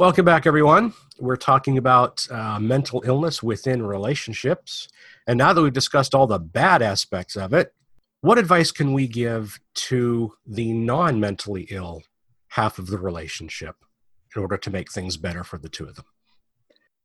Welcome 0.00 0.24
back, 0.24 0.46
everyone. 0.46 0.94
We're 1.18 1.36
talking 1.36 1.76
about 1.76 2.26
uh, 2.30 2.58
mental 2.58 3.02
illness 3.04 3.42
within 3.42 3.82
relationships. 3.82 4.88
And 5.26 5.36
now 5.36 5.52
that 5.52 5.60
we've 5.60 5.74
discussed 5.74 6.14
all 6.14 6.26
the 6.26 6.38
bad 6.38 6.80
aspects 6.80 7.36
of 7.36 7.52
it, 7.52 7.74
what 8.22 8.38
advice 8.38 8.72
can 8.72 8.94
we 8.94 9.06
give 9.06 9.60
to 9.74 10.32
the 10.46 10.72
non 10.72 11.20
mentally 11.20 11.66
ill 11.68 12.02
half 12.48 12.78
of 12.78 12.86
the 12.86 12.96
relationship 12.96 13.76
in 14.34 14.40
order 14.40 14.56
to 14.56 14.70
make 14.70 14.90
things 14.90 15.18
better 15.18 15.44
for 15.44 15.58
the 15.58 15.68
two 15.68 15.84
of 15.84 15.96
them? 15.96 16.06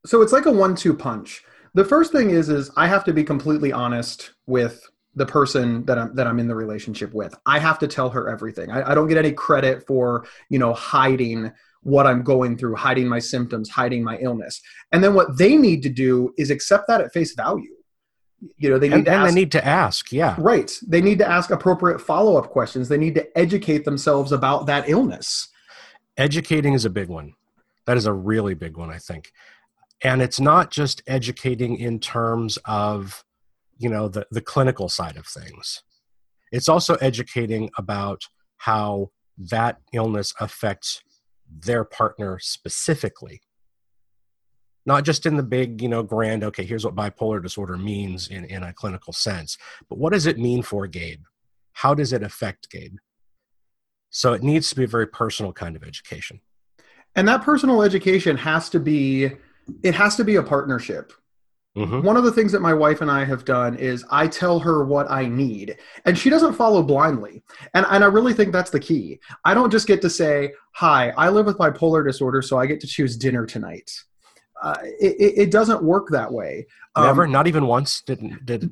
So 0.05 0.21
it's 0.21 0.31
like 0.31 0.45
a 0.45 0.51
one 0.53 0.73
two 0.73 0.93
punch. 0.93 1.43
The 1.73 1.83
first 1.83 2.13
thing 2.13 2.29
is 2.29 2.47
is 2.47 2.71
I 2.77 2.87
have 2.87 3.03
to 3.03 3.13
be 3.13 3.25
completely 3.25 3.73
honest 3.73 4.35
with 4.47 4.81
the 5.15 5.25
person 5.25 5.83
that 5.83 5.99
I'm 5.99 6.15
that 6.15 6.27
I'm 6.27 6.39
in 6.39 6.47
the 6.47 6.55
relationship 6.55 7.13
with. 7.13 7.35
I 7.45 7.59
have 7.59 7.77
to 7.79 7.87
tell 7.87 8.09
her 8.11 8.29
everything. 8.29 8.71
I, 8.71 8.91
I 8.91 8.95
don't 8.95 9.09
get 9.09 9.17
any 9.17 9.33
credit 9.33 9.85
for, 9.85 10.25
you 10.47 10.59
know, 10.59 10.73
hiding 10.73 11.51
what 11.85 12.07
I'm 12.07 12.23
going 12.23 12.57
through, 12.57 12.75
hiding 12.75 13.07
my 13.07 13.19
symptoms, 13.19 13.69
hiding 13.69 14.03
my 14.03 14.17
illness. 14.17 14.59
And 14.91 15.03
then 15.03 15.13
what 15.13 15.37
they 15.37 15.55
need 15.55 15.83
to 15.83 15.89
do 15.89 16.33
is 16.35 16.49
accept 16.49 16.87
that 16.87 16.99
at 16.99 17.13
face 17.13 17.35
value. 17.35 17.75
You 18.57 18.71
know, 18.71 18.79
they 18.79 18.89
need 18.89 18.95
and, 18.95 19.05
to 19.05 19.11
and 19.11 19.21
ask, 19.21 19.29
they 19.29 19.39
need 19.39 19.51
to 19.51 19.65
ask, 19.65 20.11
yeah. 20.11 20.35
right. 20.39 20.71
They 20.87 20.99
need 20.99 21.19
to 21.19 21.27
ask 21.27 21.51
appropriate 21.51 22.01
follow 22.01 22.37
up 22.37 22.49
questions. 22.49 22.89
They 22.89 22.97
need 22.97 23.13
to 23.15 23.37
educate 23.37 23.85
themselves 23.85 24.31
about 24.31 24.65
that 24.65 24.89
illness. 24.89 25.47
Educating 26.17 26.73
is 26.73 26.85
a 26.85 26.89
big 26.89 27.07
one. 27.07 27.35
That 27.85 27.97
is 27.97 28.07
a 28.07 28.13
really 28.13 28.55
big 28.55 28.77
one, 28.77 28.89
I 28.89 28.97
think. 28.97 29.31
And 30.03 30.23
it's 30.23 30.39
not 30.39 30.71
just 30.71 31.03
educating 31.05 31.77
in 31.77 31.99
terms 31.99 32.57
of, 32.65 33.23
you 33.77 33.89
know, 33.89 34.07
the, 34.07 34.25
the 34.31 34.41
clinical 34.41 34.89
side 34.89 35.17
of 35.17 35.27
things. 35.27 35.83
It's 36.51 36.67
also 36.67 36.95
educating 36.95 37.69
about 37.77 38.23
how 38.57 39.11
that 39.37 39.81
illness 39.93 40.33
affects 40.39 41.03
their 41.61 41.83
partner 41.83 42.39
specifically. 42.39 43.41
Not 44.85 45.03
just 45.03 45.25
in 45.25 45.35
the 45.35 45.43
big 45.43 45.81
you 45.81 45.89
know 45.89 46.03
grand 46.03 46.43
okay 46.43 46.63
here's 46.63 46.85
what 46.85 46.95
bipolar 46.95 47.41
disorder 47.41 47.77
means 47.77 48.27
in, 48.27 48.45
in 48.45 48.63
a 48.63 48.73
clinical 48.73 49.13
sense 49.13 49.57
but 49.89 49.97
what 49.97 50.13
does 50.13 50.25
it 50.25 50.37
mean 50.37 50.61
for 50.61 50.85
gabe? 50.87 51.23
How 51.73 51.93
does 51.93 52.13
it 52.13 52.23
affect 52.23 52.69
gabe? 52.69 52.97
So 54.09 54.33
it 54.33 54.43
needs 54.43 54.69
to 54.69 54.75
be 54.75 54.83
a 54.83 54.87
very 54.87 55.07
personal 55.07 55.51
kind 55.51 55.75
of 55.75 55.83
education. 55.83 56.39
And 57.15 57.27
that 57.27 57.41
personal 57.41 57.81
education 57.81 58.37
has 58.37 58.69
to 58.69 58.79
be 58.79 59.31
it 59.81 59.95
has 59.95 60.15
to 60.17 60.23
be 60.23 60.35
a 60.35 60.43
partnership 60.43 61.11
Mm-hmm. 61.75 62.01
One 62.01 62.15
of 62.15 62.23
the 62.23 62.31
things 62.31 62.51
that 62.53 62.61
my 62.61 62.73
wife 62.73 63.01
and 63.01 63.11
I 63.11 63.25
have 63.25 63.43
done 63.43 63.75
is 63.75 64.05
I 64.09 64.27
tell 64.27 64.59
her 64.59 64.85
what 64.85 65.11
I 65.11 65.27
need, 65.27 65.77
and 66.05 66.17
she 66.17 66.29
doesn't 66.29 66.53
follow 66.53 66.81
blindly. 66.81 67.41
And, 67.73 67.85
and 67.89 68.03
I 68.03 68.07
really 68.07 68.33
think 68.33 68.53
that's 68.53 68.69
the 68.71 68.79
key. 68.79 69.19
I 69.43 69.53
don't 69.53 69.71
just 69.71 69.85
get 69.85 70.01
to 70.03 70.09
say, 70.09 70.53
Hi, 70.73 71.11
I 71.17 71.29
live 71.29 71.45
with 71.45 71.57
bipolar 71.57 72.05
disorder, 72.05 72.41
so 72.41 72.57
I 72.57 72.65
get 72.65 72.79
to 72.81 72.87
choose 72.87 73.17
dinner 73.17 73.45
tonight. 73.45 73.91
Uh, 74.61 74.77
it, 74.81 75.33
it, 75.37 75.51
doesn't 75.51 75.83
work 75.83 76.07
that 76.09 76.31
way. 76.31 76.65
Never, 76.97 77.25
um, 77.25 77.31
not 77.31 77.45
even 77.47 77.67
once. 77.67 78.01
Did 78.01 78.45
did 78.45 78.71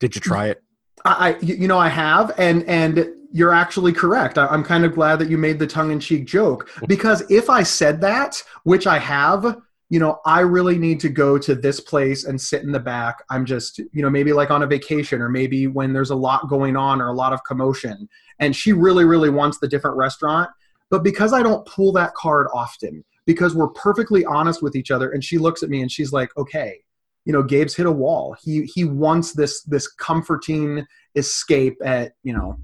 did 0.00 0.14
you 0.14 0.20
try 0.20 0.48
it? 0.48 0.62
I, 1.04 1.36
you 1.40 1.68
know, 1.68 1.78
I 1.78 1.88
have, 1.88 2.32
and 2.38 2.64
and 2.64 3.12
you're 3.30 3.52
actually 3.52 3.92
correct. 3.92 4.38
I, 4.38 4.46
I'm 4.46 4.64
kind 4.64 4.84
of 4.84 4.94
glad 4.94 5.18
that 5.18 5.28
you 5.28 5.38
made 5.38 5.58
the 5.58 5.66
tongue 5.66 5.90
in 5.90 6.00
cheek 6.00 6.26
joke 6.26 6.70
because 6.88 7.22
if 7.30 7.50
I 7.50 7.62
said 7.62 8.00
that, 8.00 8.42
which 8.64 8.86
I 8.86 8.98
have, 8.98 9.60
you 9.92 9.98
know, 9.98 10.20
I 10.24 10.40
really 10.40 10.78
need 10.78 11.00
to 11.00 11.10
go 11.10 11.36
to 11.36 11.54
this 11.54 11.78
place 11.78 12.24
and 12.24 12.40
sit 12.40 12.62
in 12.62 12.72
the 12.72 12.80
back. 12.80 13.22
I'm 13.28 13.44
just, 13.44 13.76
you 13.78 14.00
know, 14.00 14.08
maybe 14.08 14.32
like 14.32 14.50
on 14.50 14.62
a 14.62 14.66
vacation 14.66 15.20
or 15.20 15.28
maybe 15.28 15.66
when 15.66 15.92
there's 15.92 16.08
a 16.08 16.16
lot 16.16 16.48
going 16.48 16.78
on 16.78 16.98
or 16.98 17.08
a 17.08 17.12
lot 17.12 17.34
of 17.34 17.44
commotion. 17.44 18.08
And 18.38 18.56
she 18.56 18.72
really, 18.72 19.04
really 19.04 19.28
wants 19.28 19.58
the 19.58 19.68
different 19.68 19.98
restaurant. 19.98 20.48
But 20.88 21.04
because 21.04 21.34
I 21.34 21.42
don't 21.42 21.66
pull 21.66 21.92
that 21.92 22.14
card 22.14 22.46
often, 22.54 23.04
because 23.26 23.54
we're 23.54 23.68
perfectly 23.68 24.24
honest 24.24 24.62
with 24.62 24.76
each 24.76 24.90
other, 24.90 25.10
and 25.10 25.22
she 25.22 25.36
looks 25.36 25.62
at 25.62 25.68
me 25.68 25.82
and 25.82 25.92
she's 25.92 26.10
like, 26.10 26.34
okay, 26.38 26.78
you 27.26 27.34
know, 27.34 27.42
Gabe's 27.42 27.76
hit 27.76 27.84
a 27.84 27.92
wall. 27.92 28.34
He 28.42 28.62
he 28.62 28.84
wants 28.84 29.34
this 29.34 29.62
this 29.64 29.86
comforting 29.86 30.86
escape 31.16 31.76
at, 31.84 32.12
you 32.22 32.32
know, 32.32 32.56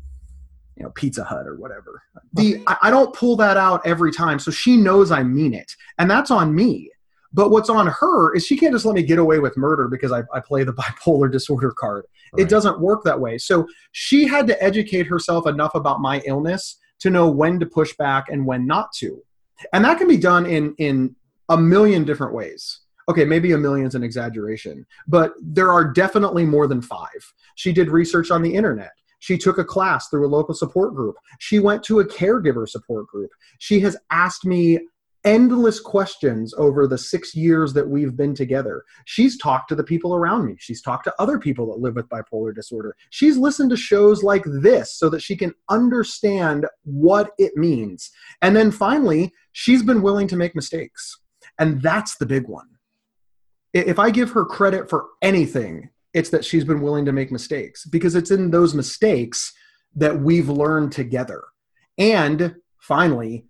you 0.77 0.83
know, 0.83 0.91
Pizza 0.93 1.25
Hut 1.25 1.47
or 1.47 1.57
whatever. 1.57 2.03
The 2.33 2.63
I, 2.67 2.77
I 2.85 2.91
don't 2.91 3.15
pull 3.15 3.37
that 3.37 3.59
out 3.59 3.83
every 3.85 4.13
time. 4.13 4.39
So 4.39 4.51
she 4.51 4.79
knows 4.79 5.11
I 5.11 5.23
mean 5.23 5.53
it. 5.53 5.77
And 5.99 6.11
that's 6.11 6.31
on 6.31 6.55
me 6.55 6.91
but 7.33 7.51
what's 7.51 7.69
on 7.69 7.87
her 7.87 8.35
is 8.35 8.47
she 8.47 8.57
can't 8.57 8.73
just 8.73 8.85
let 8.85 8.95
me 8.95 9.03
get 9.03 9.19
away 9.19 9.39
with 9.39 9.57
murder 9.57 9.89
because 9.89 10.13
I, 10.13 10.23
I 10.33 10.41
play 10.41 10.65
the 10.65 10.73
bipolar 10.75 11.31
disorder 11.31 11.73
card. 11.73 12.07
Right. 12.33 12.43
It 12.43 12.49
doesn't 12.49 12.81
work 12.81 13.05
that 13.05 13.21
way. 13.21 13.39
So 13.39 13.67
she 13.93 14.27
had 14.27 14.47
to 14.47 14.63
educate 14.63 15.07
herself 15.07 15.47
enough 15.47 15.75
about 15.75 16.01
my 16.01 16.21
illness 16.27 16.79
to 17.01 17.11
know 17.11 17.29
when 17.29 17.61
to 17.61 17.67
push 17.67 17.95
back 17.97 18.29
and 18.29 18.47
when 18.47 18.67
not 18.67 18.93
to. 18.95 19.23
And 19.73 19.85
that 19.85 19.99
can 19.99 20.09
be 20.09 20.17
done 20.17 20.47
in 20.47 20.75
in 20.79 21.17
a 21.49 21.57
million 21.57 22.05
different 22.05 22.35
ways. 22.35 22.81
Okay, 23.09 23.25
maybe 23.25 23.53
a 23.53 23.59
million's 23.59 23.95
an 23.95 24.03
exaggeration, 24.03 24.87
but 25.07 25.33
there 25.41 25.73
are 25.73 25.83
definitely 25.83 26.45
more 26.45 26.67
than 26.67 26.83
five. 26.83 27.33
She 27.55 27.73
did 27.73 27.89
research 27.89 28.31
on 28.31 28.43
the 28.43 28.55
internet. 28.55 28.91
She 29.21 29.39
took 29.39 29.59
a 29.59 29.65
class 29.65 30.09
through 30.09 30.27
a 30.27 30.29
local 30.29 30.55
support 30.55 30.95
group. 30.95 31.17
She 31.39 31.59
went 31.59 31.83
to 31.85 32.01
a 32.01 32.05
caregiver 32.05 32.69
support 32.69 33.09
group. 33.09 33.31
She 33.59 33.81
has 33.81 33.97
asked 34.11 34.45
me 34.45 34.79
endless 35.25 35.81
questions 35.81 36.55
over 36.55 36.87
the 36.87 36.99
six 36.99 37.35
years 37.35 37.73
that 37.75 37.89
we've 37.89 38.17
been 38.17 38.35
together. 38.35 38.85
She's 39.05 39.37
talked 39.37 39.69
to 39.69 39.75
the 39.75 39.85
people 39.85 40.15
around 40.15 40.47
me. 40.47 40.57
She's 40.59 40.83
talked 40.83 41.05
to 41.05 41.15
other 41.19 41.39
people 41.39 41.67
that 41.67 41.81
live 41.81 41.97
with 41.97 42.09
bipolar 42.09 42.55
disorder. 42.55 42.97
She's 43.11 43.37
listened 43.37 43.71
to 43.71 43.77
shows 43.77 44.23
like 44.23 44.45
this 44.47 44.95
so 44.95 45.09
that 45.11 45.23
she 45.23 45.37
can 45.37 45.55
understand 45.69 46.67
what 46.85 47.33
it 47.39 47.57
means. 47.57 48.11
And 48.43 48.55
then 48.55 48.71
finally, 48.71 49.33
she's 49.53 49.83
been 49.83 50.03
willing 50.03 50.29
to 50.29 50.37
make 50.37 50.55
mistakes. 50.55 51.21
And 51.59 51.83
that's 51.83 52.17
the 52.17 52.27
big 52.27 52.49
one. 52.49 52.69
If 53.75 53.99
I 53.99 54.11
give 54.11 54.31
her 54.31 54.45
credit 54.45 54.89
for 54.89 55.07
anything, 55.21 55.91
it's 56.15 56.31
that 56.31 56.45
she's 56.45 56.65
been 56.65 56.81
willing 56.81 57.05
to 57.05 57.13
make 57.13 57.31
mistakes 57.31 57.85
because 57.85 58.15
it's 58.15 58.31
in 58.31 58.51
those 58.51 58.75
mistakes 58.75 59.53
that 59.95 60.21
we've 60.21 60.49
learned 60.49 60.93
together. 60.93 61.45
And 61.99 62.55
finally, 62.81 63.48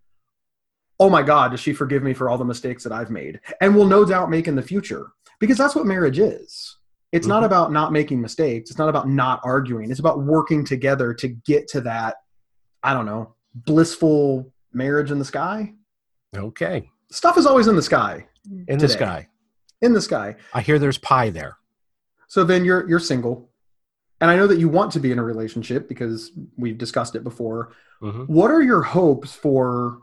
oh 1.00 1.10
my 1.10 1.22
God, 1.22 1.52
does 1.52 1.60
she 1.60 1.72
forgive 1.72 2.02
me 2.02 2.12
for 2.12 2.28
all 2.28 2.38
the 2.38 2.44
mistakes 2.44 2.82
that 2.84 2.92
I've 2.92 3.10
made? 3.10 3.40
And 3.60 3.74
will 3.74 3.86
no 3.86 4.04
doubt 4.04 4.30
make 4.30 4.48
in 4.48 4.56
the 4.56 4.62
future. 4.62 5.12
Because 5.40 5.56
that's 5.56 5.74
what 5.74 5.86
marriage 5.86 6.18
is. 6.18 6.76
It's 7.12 7.24
mm-hmm. 7.24 7.34
not 7.34 7.44
about 7.44 7.72
not 7.72 7.92
making 7.92 8.20
mistakes. 8.20 8.70
It's 8.70 8.78
not 8.78 8.88
about 8.88 9.08
not 9.08 9.40
arguing. 9.44 9.90
It's 9.90 10.00
about 10.00 10.20
working 10.20 10.64
together 10.64 11.14
to 11.14 11.28
get 11.28 11.68
to 11.68 11.80
that, 11.82 12.16
I 12.82 12.92
don't 12.92 13.06
know, 13.06 13.34
blissful 13.54 14.52
marriage 14.72 15.10
in 15.10 15.18
the 15.18 15.24
sky. 15.24 15.74
Okay. 16.36 16.90
Stuff 17.10 17.38
is 17.38 17.46
always 17.46 17.68
in 17.68 17.76
the 17.76 17.82
sky. 17.82 18.26
In 18.50 18.66
today. 18.66 18.76
the 18.76 18.88
sky. 18.88 19.28
In 19.80 19.92
the 19.92 20.00
sky. 20.00 20.36
I 20.52 20.60
hear 20.60 20.78
there's 20.78 20.98
pie 20.98 21.30
there. 21.30 21.56
So 22.26 22.44
then 22.44 22.64
you're 22.64 22.88
you're 22.88 22.98
single. 22.98 23.48
And 24.20 24.30
I 24.30 24.36
know 24.36 24.48
that 24.48 24.58
you 24.58 24.68
want 24.68 24.92
to 24.92 25.00
be 25.00 25.12
in 25.12 25.18
a 25.18 25.22
relationship 25.22 25.88
because 25.88 26.32
we've 26.56 26.76
discussed 26.76 27.14
it 27.14 27.22
before. 27.22 27.72
Mm-hmm. 28.02 28.24
What 28.24 28.50
are 28.50 28.60
your 28.60 28.82
hopes 28.82 29.32
for 29.32 30.00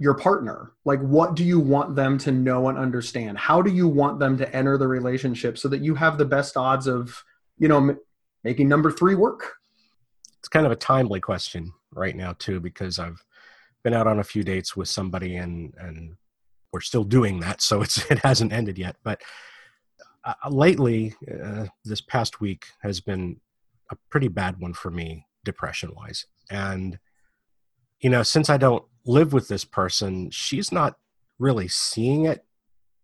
your 0.00 0.14
partner? 0.14 0.72
Like 0.84 1.00
what 1.00 1.34
do 1.34 1.44
you 1.44 1.60
want 1.60 1.94
them 1.94 2.18
to 2.18 2.32
know 2.32 2.68
and 2.68 2.78
understand? 2.78 3.38
How 3.38 3.62
do 3.62 3.70
you 3.70 3.86
want 3.88 4.18
them 4.18 4.36
to 4.38 4.56
enter 4.56 4.76
the 4.76 4.88
relationship 4.88 5.56
so 5.58 5.68
that 5.68 5.82
you 5.82 5.94
have 5.94 6.18
the 6.18 6.24
best 6.24 6.56
odds 6.56 6.86
of 6.86 7.22
you 7.58 7.68
know 7.68 7.78
m- 7.78 8.00
making 8.42 8.68
number 8.68 8.90
three 8.90 9.14
work? 9.14 9.54
It's 10.38 10.48
kind 10.48 10.66
of 10.66 10.72
a 10.72 10.76
timely 10.76 11.20
question 11.20 11.72
right 11.92 12.16
now 12.16 12.34
too 12.40 12.58
because 12.58 12.98
i've 12.98 13.24
been 13.84 13.94
out 13.94 14.08
on 14.08 14.18
a 14.18 14.24
few 14.24 14.42
dates 14.42 14.74
with 14.74 14.88
somebody 14.88 15.36
and 15.36 15.72
and 15.78 16.16
we're 16.72 16.80
still 16.80 17.04
doing 17.04 17.38
that 17.38 17.62
so 17.62 17.82
it's 17.82 17.98
it 18.10 18.18
hasn't 18.18 18.52
ended 18.52 18.76
yet. 18.76 18.96
But 19.04 19.22
uh, 20.24 20.34
lately 20.50 21.14
uh, 21.42 21.66
this 21.84 22.00
past 22.00 22.40
week 22.40 22.66
has 22.82 23.00
been 23.00 23.40
a 23.90 23.96
pretty 24.10 24.28
bad 24.28 24.58
one 24.58 24.72
for 24.72 24.90
me 24.90 25.26
depression 25.44 25.92
wise 25.94 26.24
and 26.50 26.98
you 28.00 28.08
know 28.08 28.22
since 28.22 28.48
i 28.48 28.56
don't 28.56 28.82
live 29.06 29.32
with 29.32 29.48
this 29.48 29.64
person, 29.64 30.30
she's 30.30 30.72
not 30.72 30.96
really 31.38 31.68
seeing 31.68 32.26
it. 32.26 32.44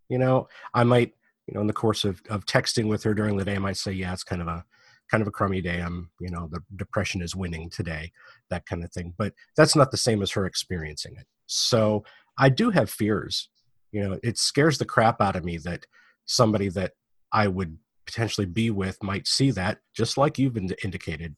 You 0.08 0.18
know, 0.18 0.48
I 0.74 0.84
might, 0.84 1.12
you 1.46 1.54
know, 1.54 1.60
in 1.60 1.66
the 1.66 1.72
course 1.72 2.04
of, 2.04 2.20
of 2.28 2.46
texting 2.46 2.88
with 2.88 3.02
her 3.04 3.14
during 3.14 3.36
the 3.36 3.44
day, 3.44 3.56
I 3.56 3.58
might 3.58 3.76
say, 3.76 3.92
yeah, 3.92 4.12
it's 4.12 4.24
kind 4.24 4.42
of 4.42 4.48
a 4.48 4.64
kind 5.10 5.22
of 5.22 5.28
a 5.28 5.32
crummy 5.32 5.60
day. 5.60 5.80
I'm, 5.80 6.10
you 6.20 6.30
know, 6.30 6.48
the 6.50 6.60
depression 6.76 7.20
is 7.20 7.34
winning 7.34 7.68
today, 7.68 8.12
that 8.48 8.64
kind 8.66 8.84
of 8.84 8.92
thing. 8.92 9.12
But 9.18 9.34
that's 9.56 9.74
not 9.74 9.90
the 9.90 9.96
same 9.96 10.22
as 10.22 10.30
her 10.32 10.46
experiencing 10.46 11.16
it. 11.18 11.26
So 11.46 12.04
I 12.38 12.48
do 12.48 12.70
have 12.70 12.88
fears. 12.90 13.48
You 13.90 14.08
know, 14.08 14.18
it 14.22 14.38
scares 14.38 14.78
the 14.78 14.84
crap 14.84 15.20
out 15.20 15.34
of 15.34 15.44
me 15.44 15.58
that 15.58 15.84
somebody 16.26 16.68
that 16.70 16.92
I 17.32 17.48
would 17.48 17.76
potentially 18.06 18.46
be 18.46 18.70
with 18.70 19.02
might 19.02 19.26
see 19.26 19.50
that, 19.52 19.78
just 19.96 20.16
like 20.16 20.38
you've 20.38 20.56
indicated, 20.56 21.34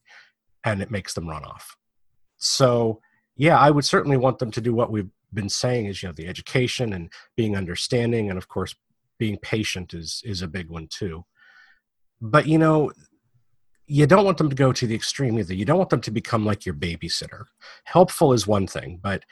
and 0.64 0.83
it 0.83 0.90
makes 0.90 1.14
them 1.14 1.28
run 1.28 1.45
off. 1.45 1.76
So, 2.37 3.00
yeah, 3.36 3.58
I 3.58 3.70
would 3.70 3.84
certainly 3.84 4.16
want 4.16 4.38
them 4.38 4.50
to 4.52 4.60
do 4.60 4.74
what 4.74 4.90
we've 4.90 5.10
been 5.32 5.48
saying 5.48 5.86
is, 5.86 6.02
you 6.02 6.08
know, 6.08 6.14
the 6.14 6.28
education 6.28 6.92
and 6.92 7.10
being 7.36 7.56
understanding, 7.56 8.28
and 8.28 8.38
of 8.38 8.48
course, 8.48 8.74
being 9.18 9.38
patient 9.38 9.94
is 9.94 10.22
is 10.24 10.42
a 10.42 10.48
big 10.48 10.68
one 10.68 10.88
too. 10.88 11.24
But 12.20 12.46
you 12.46 12.58
know, 12.58 12.92
you 13.86 14.06
don't 14.06 14.24
want 14.24 14.38
them 14.38 14.48
to 14.48 14.54
go 14.54 14.72
to 14.72 14.86
the 14.86 14.94
extreme 14.94 15.38
either. 15.38 15.54
You 15.54 15.64
don't 15.64 15.78
want 15.78 15.90
them 15.90 16.00
to 16.02 16.10
become 16.10 16.44
like 16.44 16.64
your 16.66 16.74
babysitter. 16.74 17.44
Helpful 17.84 18.32
is 18.32 18.46
one 18.46 18.66
thing, 18.66 19.00
but 19.02 19.24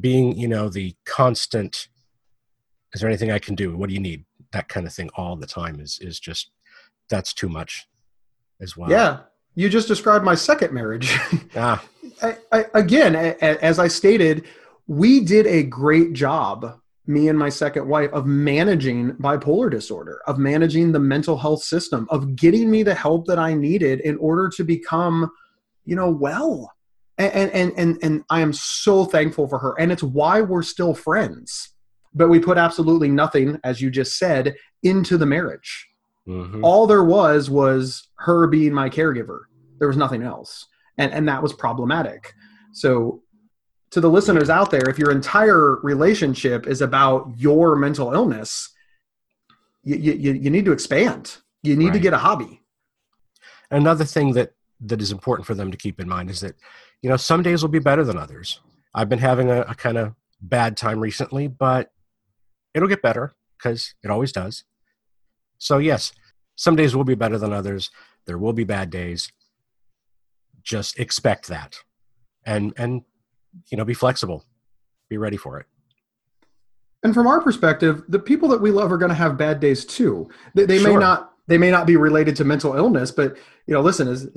being, 0.00 0.36
you 0.36 0.48
know, 0.48 0.68
the 0.68 0.94
constant, 1.04 1.88
is 2.92 3.00
there 3.00 3.08
anything 3.08 3.30
I 3.30 3.38
can 3.38 3.54
do? 3.54 3.76
What 3.76 3.88
do 3.88 3.94
you 3.94 4.00
need? 4.00 4.24
That 4.52 4.68
kind 4.68 4.86
of 4.86 4.92
thing 4.92 5.10
all 5.16 5.36
the 5.36 5.46
time 5.46 5.80
is 5.80 5.98
is 6.00 6.20
just 6.20 6.50
that's 7.08 7.32
too 7.32 7.48
much 7.48 7.86
as 8.60 8.76
well. 8.76 8.90
Yeah. 8.90 9.20
You 9.56 9.68
just 9.68 9.88
described 9.88 10.24
my 10.24 10.36
second 10.36 10.72
marriage. 10.72 11.16
ah. 11.56 11.84
I, 12.22 12.36
I, 12.52 12.64
again, 12.74 13.16
as 13.16 13.78
I 13.78 13.88
stated, 13.88 14.44
we 14.86 15.20
did 15.20 15.46
a 15.46 15.64
great 15.64 16.12
job 16.12 16.78
me 17.06 17.28
and 17.28 17.38
my 17.38 17.48
second 17.48 17.86
wife 17.86 18.12
of 18.12 18.26
managing 18.26 19.12
bipolar 19.14 19.70
disorder 19.70 20.20
of 20.26 20.38
managing 20.38 20.92
the 20.92 20.98
mental 20.98 21.36
health 21.36 21.62
system 21.62 22.06
of 22.10 22.34
getting 22.34 22.70
me 22.70 22.82
the 22.82 22.94
help 22.94 23.26
that 23.26 23.38
i 23.38 23.54
needed 23.54 24.00
in 24.00 24.16
order 24.18 24.48
to 24.48 24.64
become 24.64 25.30
you 25.84 25.94
know 25.94 26.10
well 26.10 26.72
and 27.18 27.50
and 27.52 27.72
and 27.76 27.98
and 28.02 28.24
i 28.30 28.40
am 28.40 28.52
so 28.52 29.04
thankful 29.04 29.46
for 29.46 29.58
her 29.58 29.78
and 29.78 29.92
it's 29.92 30.02
why 30.02 30.40
we're 30.40 30.62
still 30.62 30.94
friends 30.94 31.74
but 32.14 32.28
we 32.28 32.40
put 32.40 32.58
absolutely 32.58 33.08
nothing 33.08 33.58
as 33.62 33.80
you 33.80 33.90
just 33.90 34.18
said 34.18 34.54
into 34.82 35.16
the 35.16 35.26
marriage 35.26 35.88
mm-hmm. 36.26 36.64
all 36.64 36.86
there 36.86 37.04
was 37.04 37.48
was 37.48 38.08
her 38.16 38.46
being 38.46 38.72
my 38.72 38.88
caregiver 38.88 39.42
there 39.78 39.88
was 39.88 39.96
nothing 39.96 40.22
else 40.22 40.66
and 40.98 41.12
and 41.12 41.28
that 41.28 41.42
was 41.42 41.52
problematic 41.52 42.34
so 42.72 43.22
to 43.90 44.00
the 44.00 44.10
listeners 44.10 44.50
out 44.50 44.70
there, 44.70 44.88
if 44.88 44.98
your 44.98 45.10
entire 45.10 45.76
relationship 45.76 46.66
is 46.66 46.80
about 46.80 47.32
your 47.36 47.76
mental 47.76 48.12
illness, 48.12 48.70
you, 49.84 49.96
you, 49.96 50.32
you 50.32 50.50
need 50.50 50.64
to 50.64 50.72
expand. 50.72 51.38
You 51.62 51.76
need 51.76 51.86
right. 51.86 51.94
to 51.94 52.00
get 52.00 52.12
a 52.12 52.18
hobby. 52.18 52.62
Another 53.70 54.04
thing 54.04 54.32
that, 54.34 54.52
that 54.80 55.00
is 55.00 55.12
important 55.12 55.46
for 55.46 55.54
them 55.54 55.70
to 55.70 55.76
keep 55.76 56.00
in 56.00 56.08
mind 56.08 56.30
is 56.30 56.40
that, 56.40 56.56
you 57.00 57.08
know, 57.08 57.16
some 57.16 57.42
days 57.42 57.62
will 57.62 57.70
be 57.70 57.78
better 57.78 58.04
than 58.04 58.18
others. 58.18 58.60
I've 58.94 59.08
been 59.08 59.18
having 59.18 59.50
a, 59.50 59.62
a 59.62 59.74
kind 59.74 59.98
of 59.98 60.14
bad 60.40 60.76
time 60.76 61.00
recently, 61.00 61.48
but 61.48 61.90
it'll 62.74 62.88
get 62.88 63.02
better 63.02 63.34
because 63.56 63.94
it 64.02 64.10
always 64.10 64.32
does. 64.32 64.64
So, 65.58 65.78
yes, 65.78 66.12
some 66.56 66.76
days 66.76 66.94
will 66.94 67.04
be 67.04 67.14
better 67.14 67.38
than 67.38 67.52
others. 67.52 67.90
There 68.26 68.38
will 68.38 68.52
be 68.52 68.64
bad 68.64 68.90
days. 68.90 69.30
Just 70.62 70.98
expect 70.98 71.48
that. 71.48 71.76
And, 72.44 72.72
and 72.76 73.02
you 73.70 73.76
know, 73.76 73.84
be 73.84 73.94
flexible, 73.94 74.44
be 75.08 75.16
ready 75.16 75.36
for 75.36 75.58
it. 75.60 75.66
And 77.02 77.14
from 77.14 77.26
our 77.26 77.40
perspective, 77.40 78.02
the 78.08 78.18
people 78.18 78.48
that 78.48 78.60
we 78.60 78.70
love 78.70 78.90
are 78.90 78.98
going 78.98 79.10
to 79.10 79.14
have 79.14 79.36
bad 79.38 79.60
days 79.60 79.84
too. 79.84 80.28
They, 80.54 80.66
they 80.66 80.78
sure. 80.78 80.94
may 80.94 80.96
not 80.98 81.32
they 81.48 81.58
may 81.58 81.70
not 81.70 81.86
be 81.86 81.96
related 81.96 82.34
to 82.36 82.44
mental 82.44 82.74
illness, 82.74 83.12
but 83.12 83.36
you 83.66 83.74
know, 83.74 83.80
listen, 83.80 84.08
as 84.08 84.28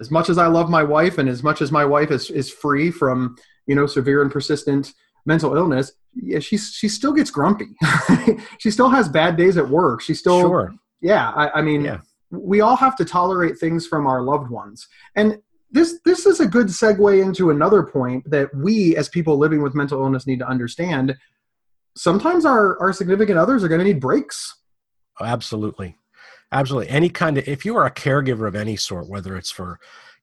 as 0.00 0.10
much 0.10 0.30
as 0.30 0.38
I 0.38 0.46
love 0.46 0.70
my 0.70 0.82
wife 0.82 1.18
and 1.18 1.28
as 1.28 1.42
much 1.42 1.60
as 1.60 1.70
my 1.70 1.84
wife 1.84 2.10
is 2.10 2.30
is 2.30 2.50
free 2.50 2.90
from 2.90 3.36
you 3.66 3.74
know 3.74 3.86
severe 3.86 4.22
and 4.22 4.32
persistent 4.32 4.94
mental 5.28 5.56
illness, 5.56 5.92
yeah, 6.14 6.40
she 6.40 6.56
she 6.56 6.88
still 6.88 7.12
gets 7.12 7.30
grumpy. 7.30 7.76
she 8.58 8.72
still 8.72 8.88
has 8.88 9.08
bad 9.08 9.36
days 9.36 9.56
at 9.56 9.68
work. 9.68 10.00
She 10.00 10.14
still 10.14 10.40
sure. 10.40 10.74
yeah. 11.00 11.30
I, 11.30 11.58
I 11.58 11.62
mean, 11.62 11.84
yeah. 11.84 12.00
we 12.30 12.60
all 12.60 12.74
have 12.74 12.96
to 12.96 13.04
tolerate 13.04 13.58
things 13.58 13.86
from 13.86 14.06
our 14.08 14.22
loved 14.22 14.50
ones, 14.50 14.88
and 15.14 15.38
this 15.70 16.00
this 16.04 16.26
is 16.26 16.40
a 16.40 16.46
good 16.46 16.66
segue 16.68 17.22
into 17.22 17.50
another 17.50 17.82
point 17.82 18.28
that 18.28 18.48
we 18.54 18.96
as 18.96 19.08
people 19.08 19.36
living 19.36 19.62
with 19.62 19.74
mental 19.74 20.00
illness 20.02 20.26
need 20.26 20.38
to 20.38 20.48
understand 20.48 21.16
sometimes 21.96 22.44
our 22.44 22.78
our 22.80 22.92
significant 22.92 23.38
others 23.38 23.62
are 23.62 23.68
going 23.68 23.80
to 23.80 23.84
need 23.84 24.00
breaks 24.00 24.56
oh, 25.20 25.24
absolutely 25.24 25.96
absolutely 26.52 26.88
any 26.88 27.10
kind 27.10 27.36
of 27.36 27.46
if 27.46 27.64
you 27.64 27.76
are 27.76 27.84
a 27.84 27.90
caregiver 27.90 28.48
of 28.48 28.56
any 28.56 28.76
sort 28.76 29.08
whether 29.08 29.36
it's 29.36 29.50
for 29.50 29.78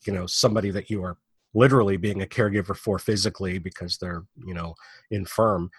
you 0.06 0.14
know 0.14 0.26
somebody 0.26 0.72
that 0.72 0.90
you 0.90 1.04
are 1.04 1.18
literally 1.56 1.98
being 1.98 2.22
a 2.22 2.28
caregiver 2.28 2.76
for 2.76 3.00
physically 3.00 3.58
because 3.58 3.98
they're 3.98 4.24
you 4.46 4.54
know 4.54 4.76
infirm 5.10 5.72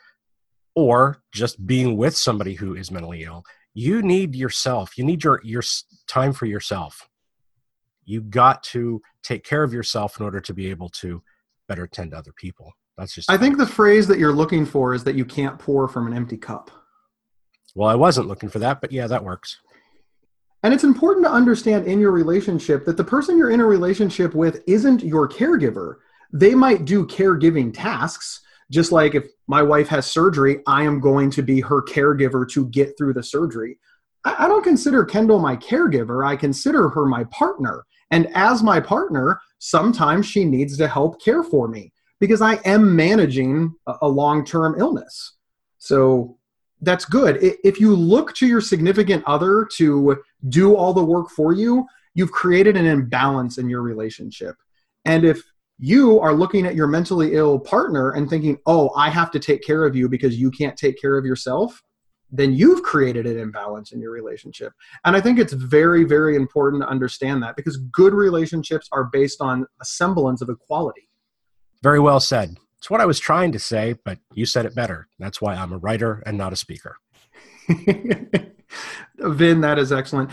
or 0.74 1.22
just 1.32 1.64
being 1.66 1.96
with 1.96 2.16
somebody 2.16 2.54
who 2.54 2.74
is 2.74 2.90
mentally 2.90 3.22
ill 3.22 3.44
you 3.74 4.02
need 4.02 4.34
yourself 4.34 4.98
you 4.98 5.04
need 5.04 5.22
your 5.22 5.40
your 5.44 5.62
time 6.08 6.32
for 6.32 6.46
yourself 6.46 7.08
you 8.06 8.22
got 8.22 8.62
to 8.62 9.02
take 9.22 9.44
care 9.44 9.62
of 9.62 9.74
yourself 9.74 10.18
in 10.18 10.24
order 10.24 10.40
to 10.40 10.54
be 10.54 10.70
able 10.70 10.88
to 10.88 11.22
better 11.68 11.86
tend 11.86 12.12
to 12.12 12.16
other 12.16 12.32
people. 12.32 12.72
That's 12.96 13.14
just. 13.14 13.30
I 13.30 13.36
think 13.36 13.58
the 13.58 13.66
phrase 13.66 14.06
that 14.06 14.18
you're 14.18 14.32
looking 14.32 14.64
for 14.64 14.94
is 14.94 15.04
that 15.04 15.16
you 15.16 15.24
can't 15.24 15.58
pour 15.58 15.86
from 15.88 16.06
an 16.06 16.14
empty 16.14 16.38
cup. 16.38 16.70
Well, 17.74 17.88
I 17.90 17.94
wasn't 17.94 18.28
looking 18.28 18.48
for 18.48 18.60
that, 18.60 18.80
but 18.80 18.90
yeah, 18.90 19.06
that 19.08 19.22
works. 19.22 19.58
And 20.66 20.74
it's 20.74 20.82
important 20.82 21.24
to 21.24 21.30
understand 21.30 21.86
in 21.86 22.00
your 22.00 22.10
relationship 22.10 22.84
that 22.86 22.96
the 22.96 23.04
person 23.04 23.38
you're 23.38 23.52
in 23.52 23.60
a 23.60 23.64
relationship 23.64 24.34
with 24.34 24.64
isn't 24.66 25.04
your 25.04 25.28
caregiver. 25.28 25.98
They 26.32 26.56
might 26.56 26.84
do 26.84 27.06
caregiving 27.06 27.72
tasks, 27.72 28.40
just 28.72 28.90
like 28.90 29.14
if 29.14 29.26
my 29.46 29.62
wife 29.62 29.86
has 29.86 30.08
surgery, 30.08 30.62
I 30.66 30.82
am 30.82 30.98
going 30.98 31.30
to 31.30 31.42
be 31.42 31.60
her 31.60 31.82
caregiver 31.82 32.50
to 32.50 32.66
get 32.70 32.98
through 32.98 33.12
the 33.12 33.22
surgery. 33.22 33.78
I 34.24 34.48
don't 34.48 34.64
consider 34.64 35.04
Kendall 35.04 35.38
my 35.38 35.54
caregiver, 35.54 36.26
I 36.26 36.34
consider 36.34 36.88
her 36.88 37.06
my 37.06 37.22
partner. 37.30 37.84
And 38.10 38.26
as 38.34 38.64
my 38.64 38.80
partner, 38.80 39.40
sometimes 39.60 40.26
she 40.26 40.44
needs 40.44 40.76
to 40.78 40.88
help 40.88 41.22
care 41.22 41.44
for 41.44 41.68
me 41.68 41.92
because 42.18 42.42
I 42.42 42.54
am 42.64 42.96
managing 42.96 43.72
a 44.02 44.08
long 44.08 44.44
term 44.44 44.74
illness. 44.76 45.34
So 45.78 46.38
that's 46.82 47.04
good. 47.04 47.38
If 47.40 47.80
you 47.80 47.94
look 47.94 48.34
to 48.34 48.46
your 48.46 48.60
significant 48.60 49.24
other 49.26 49.66
to 49.76 50.16
do 50.48 50.74
all 50.74 50.92
the 50.92 51.04
work 51.04 51.30
for 51.30 51.52
you, 51.52 51.86
you've 52.14 52.32
created 52.32 52.76
an 52.76 52.86
imbalance 52.86 53.58
in 53.58 53.68
your 53.68 53.82
relationship. 53.82 54.56
And 55.04 55.24
if 55.24 55.42
you 55.78 56.20
are 56.20 56.32
looking 56.34 56.66
at 56.66 56.74
your 56.74 56.86
mentally 56.86 57.34
ill 57.34 57.58
partner 57.58 58.12
and 58.12 58.28
thinking, 58.28 58.58
oh, 58.66 58.90
I 58.96 59.10
have 59.10 59.30
to 59.32 59.38
take 59.38 59.62
care 59.62 59.84
of 59.84 59.94
you 59.94 60.08
because 60.08 60.38
you 60.38 60.50
can't 60.50 60.76
take 60.76 61.00
care 61.00 61.18
of 61.18 61.24
yourself, 61.24 61.82
then 62.30 62.54
you've 62.54 62.82
created 62.82 63.26
an 63.26 63.38
imbalance 63.38 63.92
in 63.92 64.00
your 64.00 64.10
relationship. 64.10 64.72
And 65.04 65.16
I 65.16 65.20
think 65.20 65.38
it's 65.38 65.52
very, 65.52 66.04
very 66.04 66.34
important 66.34 66.82
to 66.82 66.88
understand 66.88 67.42
that 67.42 67.56
because 67.56 67.76
good 67.76 68.12
relationships 68.12 68.88
are 68.92 69.04
based 69.04 69.40
on 69.40 69.66
a 69.80 69.84
semblance 69.84 70.42
of 70.42 70.48
equality. 70.48 71.08
Very 71.82 72.00
well 72.00 72.20
said. 72.20 72.56
It's 72.86 72.90
what 72.92 73.00
I 73.00 73.06
was 73.06 73.18
trying 73.18 73.50
to 73.50 73.58
say, 73.58 73.96
but 74.04 74.20
you 74.32 74.46
said 74.46 74.64
it 74.64 74.72
better. 74.72 75.08
That's 75.18 75.40
why 75.40 75.56
I'm 75.56 75.72
a 75.72 75.76
writer 75.76 76.22
and 76.24 76.38
not 76.38 76.52
a 76.52 76.56
speaker. 76.56 76.98
Vin, 79.18 79.60
that 79.62 79.76
is 79.80 79.90
excellent. 79.90 80.30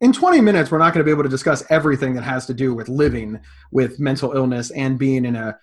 In 0.00 0.12
20 0.12 0.40
minutes, 0.40 0.72
we're 0.72 0.78
not 0.78 0.92
going 0.92 1.02
to 1.02 1.08
be 1.08 1.12
able 1.12 1.22
to 1.22 1.28
discuss 1.28 1.62
everything 1.70 2.14
that 2.14 2.24
has 2.24 2.46
to 2.46 2.52
do 2.52 2.74
with 2.74 2.88
living 2.88 3.38
with 3.70 4.00
mental 4.00 4.32
illness 4.32 4.72
and 4.72 4.98
being 4.98 5.24
in 5.24 5.36
a, 5.36 5.56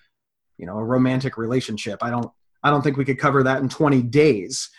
you 0.58 0.66
know, 0.66 0.78
a 0.78 0.84
romantic 0.86 1.36
relationship. 1.36 2.02
I 2.02 2.12
don't 2.12 2.32
I 2.64 2.70
don't 2.70 2.82
think 2.82 2.96
we 2.96 3.04
could 3.04 3.20
cover 3.20 3.44
that 3.44 3.62
in 3.62 3.68
20 3.68 4.02
days. 4.04 4.70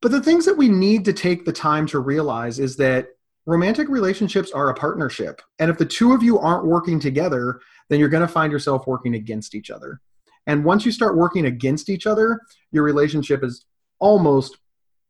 But 0.00 0.12
the 0.12 0.22
things 0.22 0.46
that 0.46 0.56
we 0.56 0.70
need 0.70 1.04
to 1.04 1.12
take 1.12 1.44
the 1.44 1.52
time 1.52 1.86
to 1.88 1.98
realize 1.98 2.58
is 2.58 2.76
that 2.76 3.08
romantic 3.44 3.90
relationships 3.90 4.50
are 4.50 4.70
a 4.70 4.74
partnership. 4.74 5.42
And 5.58 5.70
if 5.70 5.76
the 5.76 5.84
two 5.84 6.14
of 6.14 6.22
you 6.22 6.38
aren't 6.38 6.64
working 6.64 7.00
together, 7.00 7.60
then 7.90 8.00
you're 8.00 8.08
going 8.08 8.26
to 8.26 8.32
find 8.32 8.50
yourself 8.50 8.86
working 8.86 9.14
against 9.14 9.54
each 9.54 9.70
other. 9.70 10.00
And 10.46 10.64
once 10.64 10.84
you 10.84 10.92
start 10.92 11.16
working 11.16 11.46
against 11.46 11.88
each 11.88 12.06
other, 12.06 12.40
your 12.70 12.82
relationship 12.82 13.42
is 13.42 13.64
almost 13.98 14.58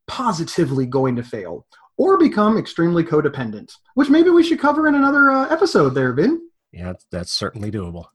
positively 0.07 0.87
going 0.87 1.17
to 1.17 1.23
fail 1.23 1.67
or 1.97 2.19
become 2.19 2.57
extremely 2.57 3.05
codependent, 3.05 3.73
which 3.95 4.11
maybe 4.11 4.31
we 4.31 4.43
should 4.43 4.59
cover 4.59 4.87
in 4.87 4.95
another 4.95 5.31
uh, 5.31 5.49
episode 5.49 5.91
there, 5.91 6.13
Vin. 6.13 6.41
Yeah, 6.73 6.95
that's 7.11 7.33
certainly 7.33 7.71
doable. 7.71 8.07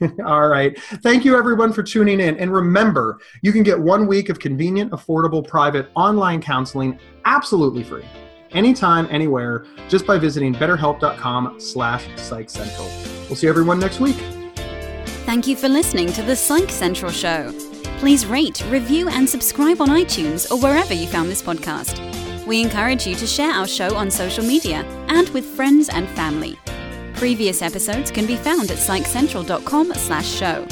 All 0.24 0.48
right. 0.48 0.78
Thank 0.80 1.24
you, 1.24 1.36
everyone, 1.36 1.72
for 1.72 1.82
tuning 1.82 2.20
in. 2.20 2.36
And 2.38 2.52
remember, 2.52 3.18
you 3.42 3.52
can 3.52 3.62
get 3.62 3.78
one 3.78 4.06
week 4.06 4.28
of 4.28 4.38
convenient, 4.38 4.92
affordable, 4.92 5.46
private 5.46 5.90
online 5.94 6.40
counseling 6.40 6.98
absolutely 7.24 7.84
free, 7.84 8.04
anytime, 8.52 9.06
anywhere, 9.10 9.66
just 9.88 10.06
by 10.06 10.18
visiting 10.18 10.54
betterhelp.com 10.54 11.60
slash 11.60 12.06
psychcentral. 12.10 13.28
We'll 13.28 13.36
see 13.36 13.48
everyone 13.48 13.78
next 13.78 14.00
week. 14.00 14.37
Thank 15.28 15.46
you 15.46 15.56
for 15.56 15.68
listening 15.68 16.10
to 16.14 16.22
the 16.22 16.34
Psych 16.34 16.70
Central 16.70 17.12
Show. 17.12 17.52
Please 17.98 18.24
rate, 18.24 18.64
review, 18.70 19.10
and 19.10 19.28
subscribe 19.28 19.82
on 19.82 19.90
iTunes 19.90 20.50
or 20.50 20.58
wherever 20.58 20.94
you 20.94 21.06
found 21.06 21.28
this 21.28 21.42
podcast. 21.42 22.00
We 22.46 22.62
encourage 22.62 23.06
you 23.06 23.14
to 23.16 23.26
share 23.26 23.50
our 23.52 23.66
show 23.66 23.94
on 23.94 24.10
social 24.10 24.42
media 24.42 24.86
and 25.08 25.28
with 25.28 25.44
friends 25.44 25.90
and 25.90 26.08
family. 26.08 26.58
Previous 27.12 27.60
episodes 27.60 28.10
can 28.10 28.24
be 28.24 28.36
found 28.36 28.70
at 28.70 28.78
psychcentral.com/show. 28.78 30.66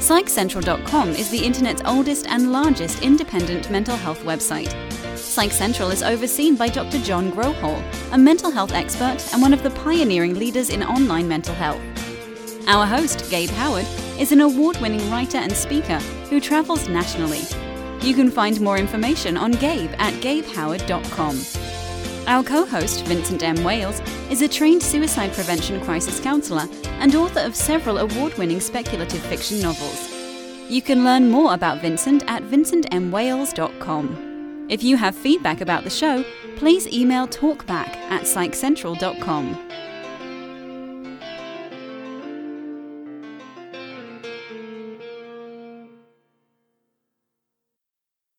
PsychCentral.com 0.00 1.10
is 1.10 1.30
the 1.30 1.44
internet's 1.44 1.82
oldest 1.84 2.26
and 2.26 2.50
largest 2.50 3.00
independent 3.00 3.70
mental 3.70 3.96
health 3.96 4.24
website. 4.24 4.74
Psych 5.16 5.52
Central 5.52 5.92
is 5.92 6.02
overseen 6.02 6.56
by 6.56 6.66
Dr. 6.66 6.98
John 6.98 7.30
Grohol, 7.30 7.80
a 8.10 8.18
mental 8.18 8.50
health 8.50 8.72
expert 8.72 9.24
and 9.32 9.40
one 9.40 9.54
of 9.54 9.62
the 9.62 9.70
pioneering 9.70 10.34
leaders 10.34 10.70
in 10.70 10.82
online 10.82 11.28
mental 11.28 11.54
health. 11.54 11.93
Our 12.66 12.86
host, 12.86 13.30
Gabe 13.30 13.50
Howard, 13.50 13.86
is 14.18 14.32
an 14.32 14.40
award 14.40 14.80
winning 14.80 15.10
writer 15.10 15.36
and 15.38 15.52
speaker 15.52 15.98
who 16.30 16.40
travels 16.40 16.88
nationally. 16.88 17.42
You 18.00 18.14
can 18.14 18.30
find 18.30 18.58
more 18.60 18.78
information 18.78 19.36
on 19.36 19.50
Gabe 19.52 19.90
at 19.98 20.14
gabehoward.com. 20.14 21.40
Our 22.26 22.42
co 22.42 22.64
host, 22.64 23.04
Vincent 23.04 23.42
M. 23.42 23.62
Wales, 23.64 24.00
is 24.30 24.40
a 24.40 24.48
trained 24.48 24.82
suicide 24.82 25.34
prevention 25.34 25.78
crisis 25.84 26.20
counselor 26.20 26.66
and 27.00 27.14
author 27.14 27.40
of 27.40 27.54
several 27.54 27.98
award 27.98 28.32
winning 28.38 28.60
speculative 28.60 29.20
fiction 29.20 29.60
novels. 29.60 30.10
You 30.70 30.80
can 30.80 31.04
learn 31.04 31.30
more 31.30 31.52
about 31.52 31.82
Vincent 31.82 32.24
at 32.28 32.42
vincentmwales.com. 32.44 34.66
If 34.70 34.82
you 34.82 34.96
have 34.96 35.14
feedback 35.14 35.60
about 35.60 35.84
the 35.84 35.90
show, 35.90 36.24
please 36.56 36.88
email 36.88 37.28
talkback 37.28 37.88
at 38.08 38.22
psychcentral.com. 38.22 39.58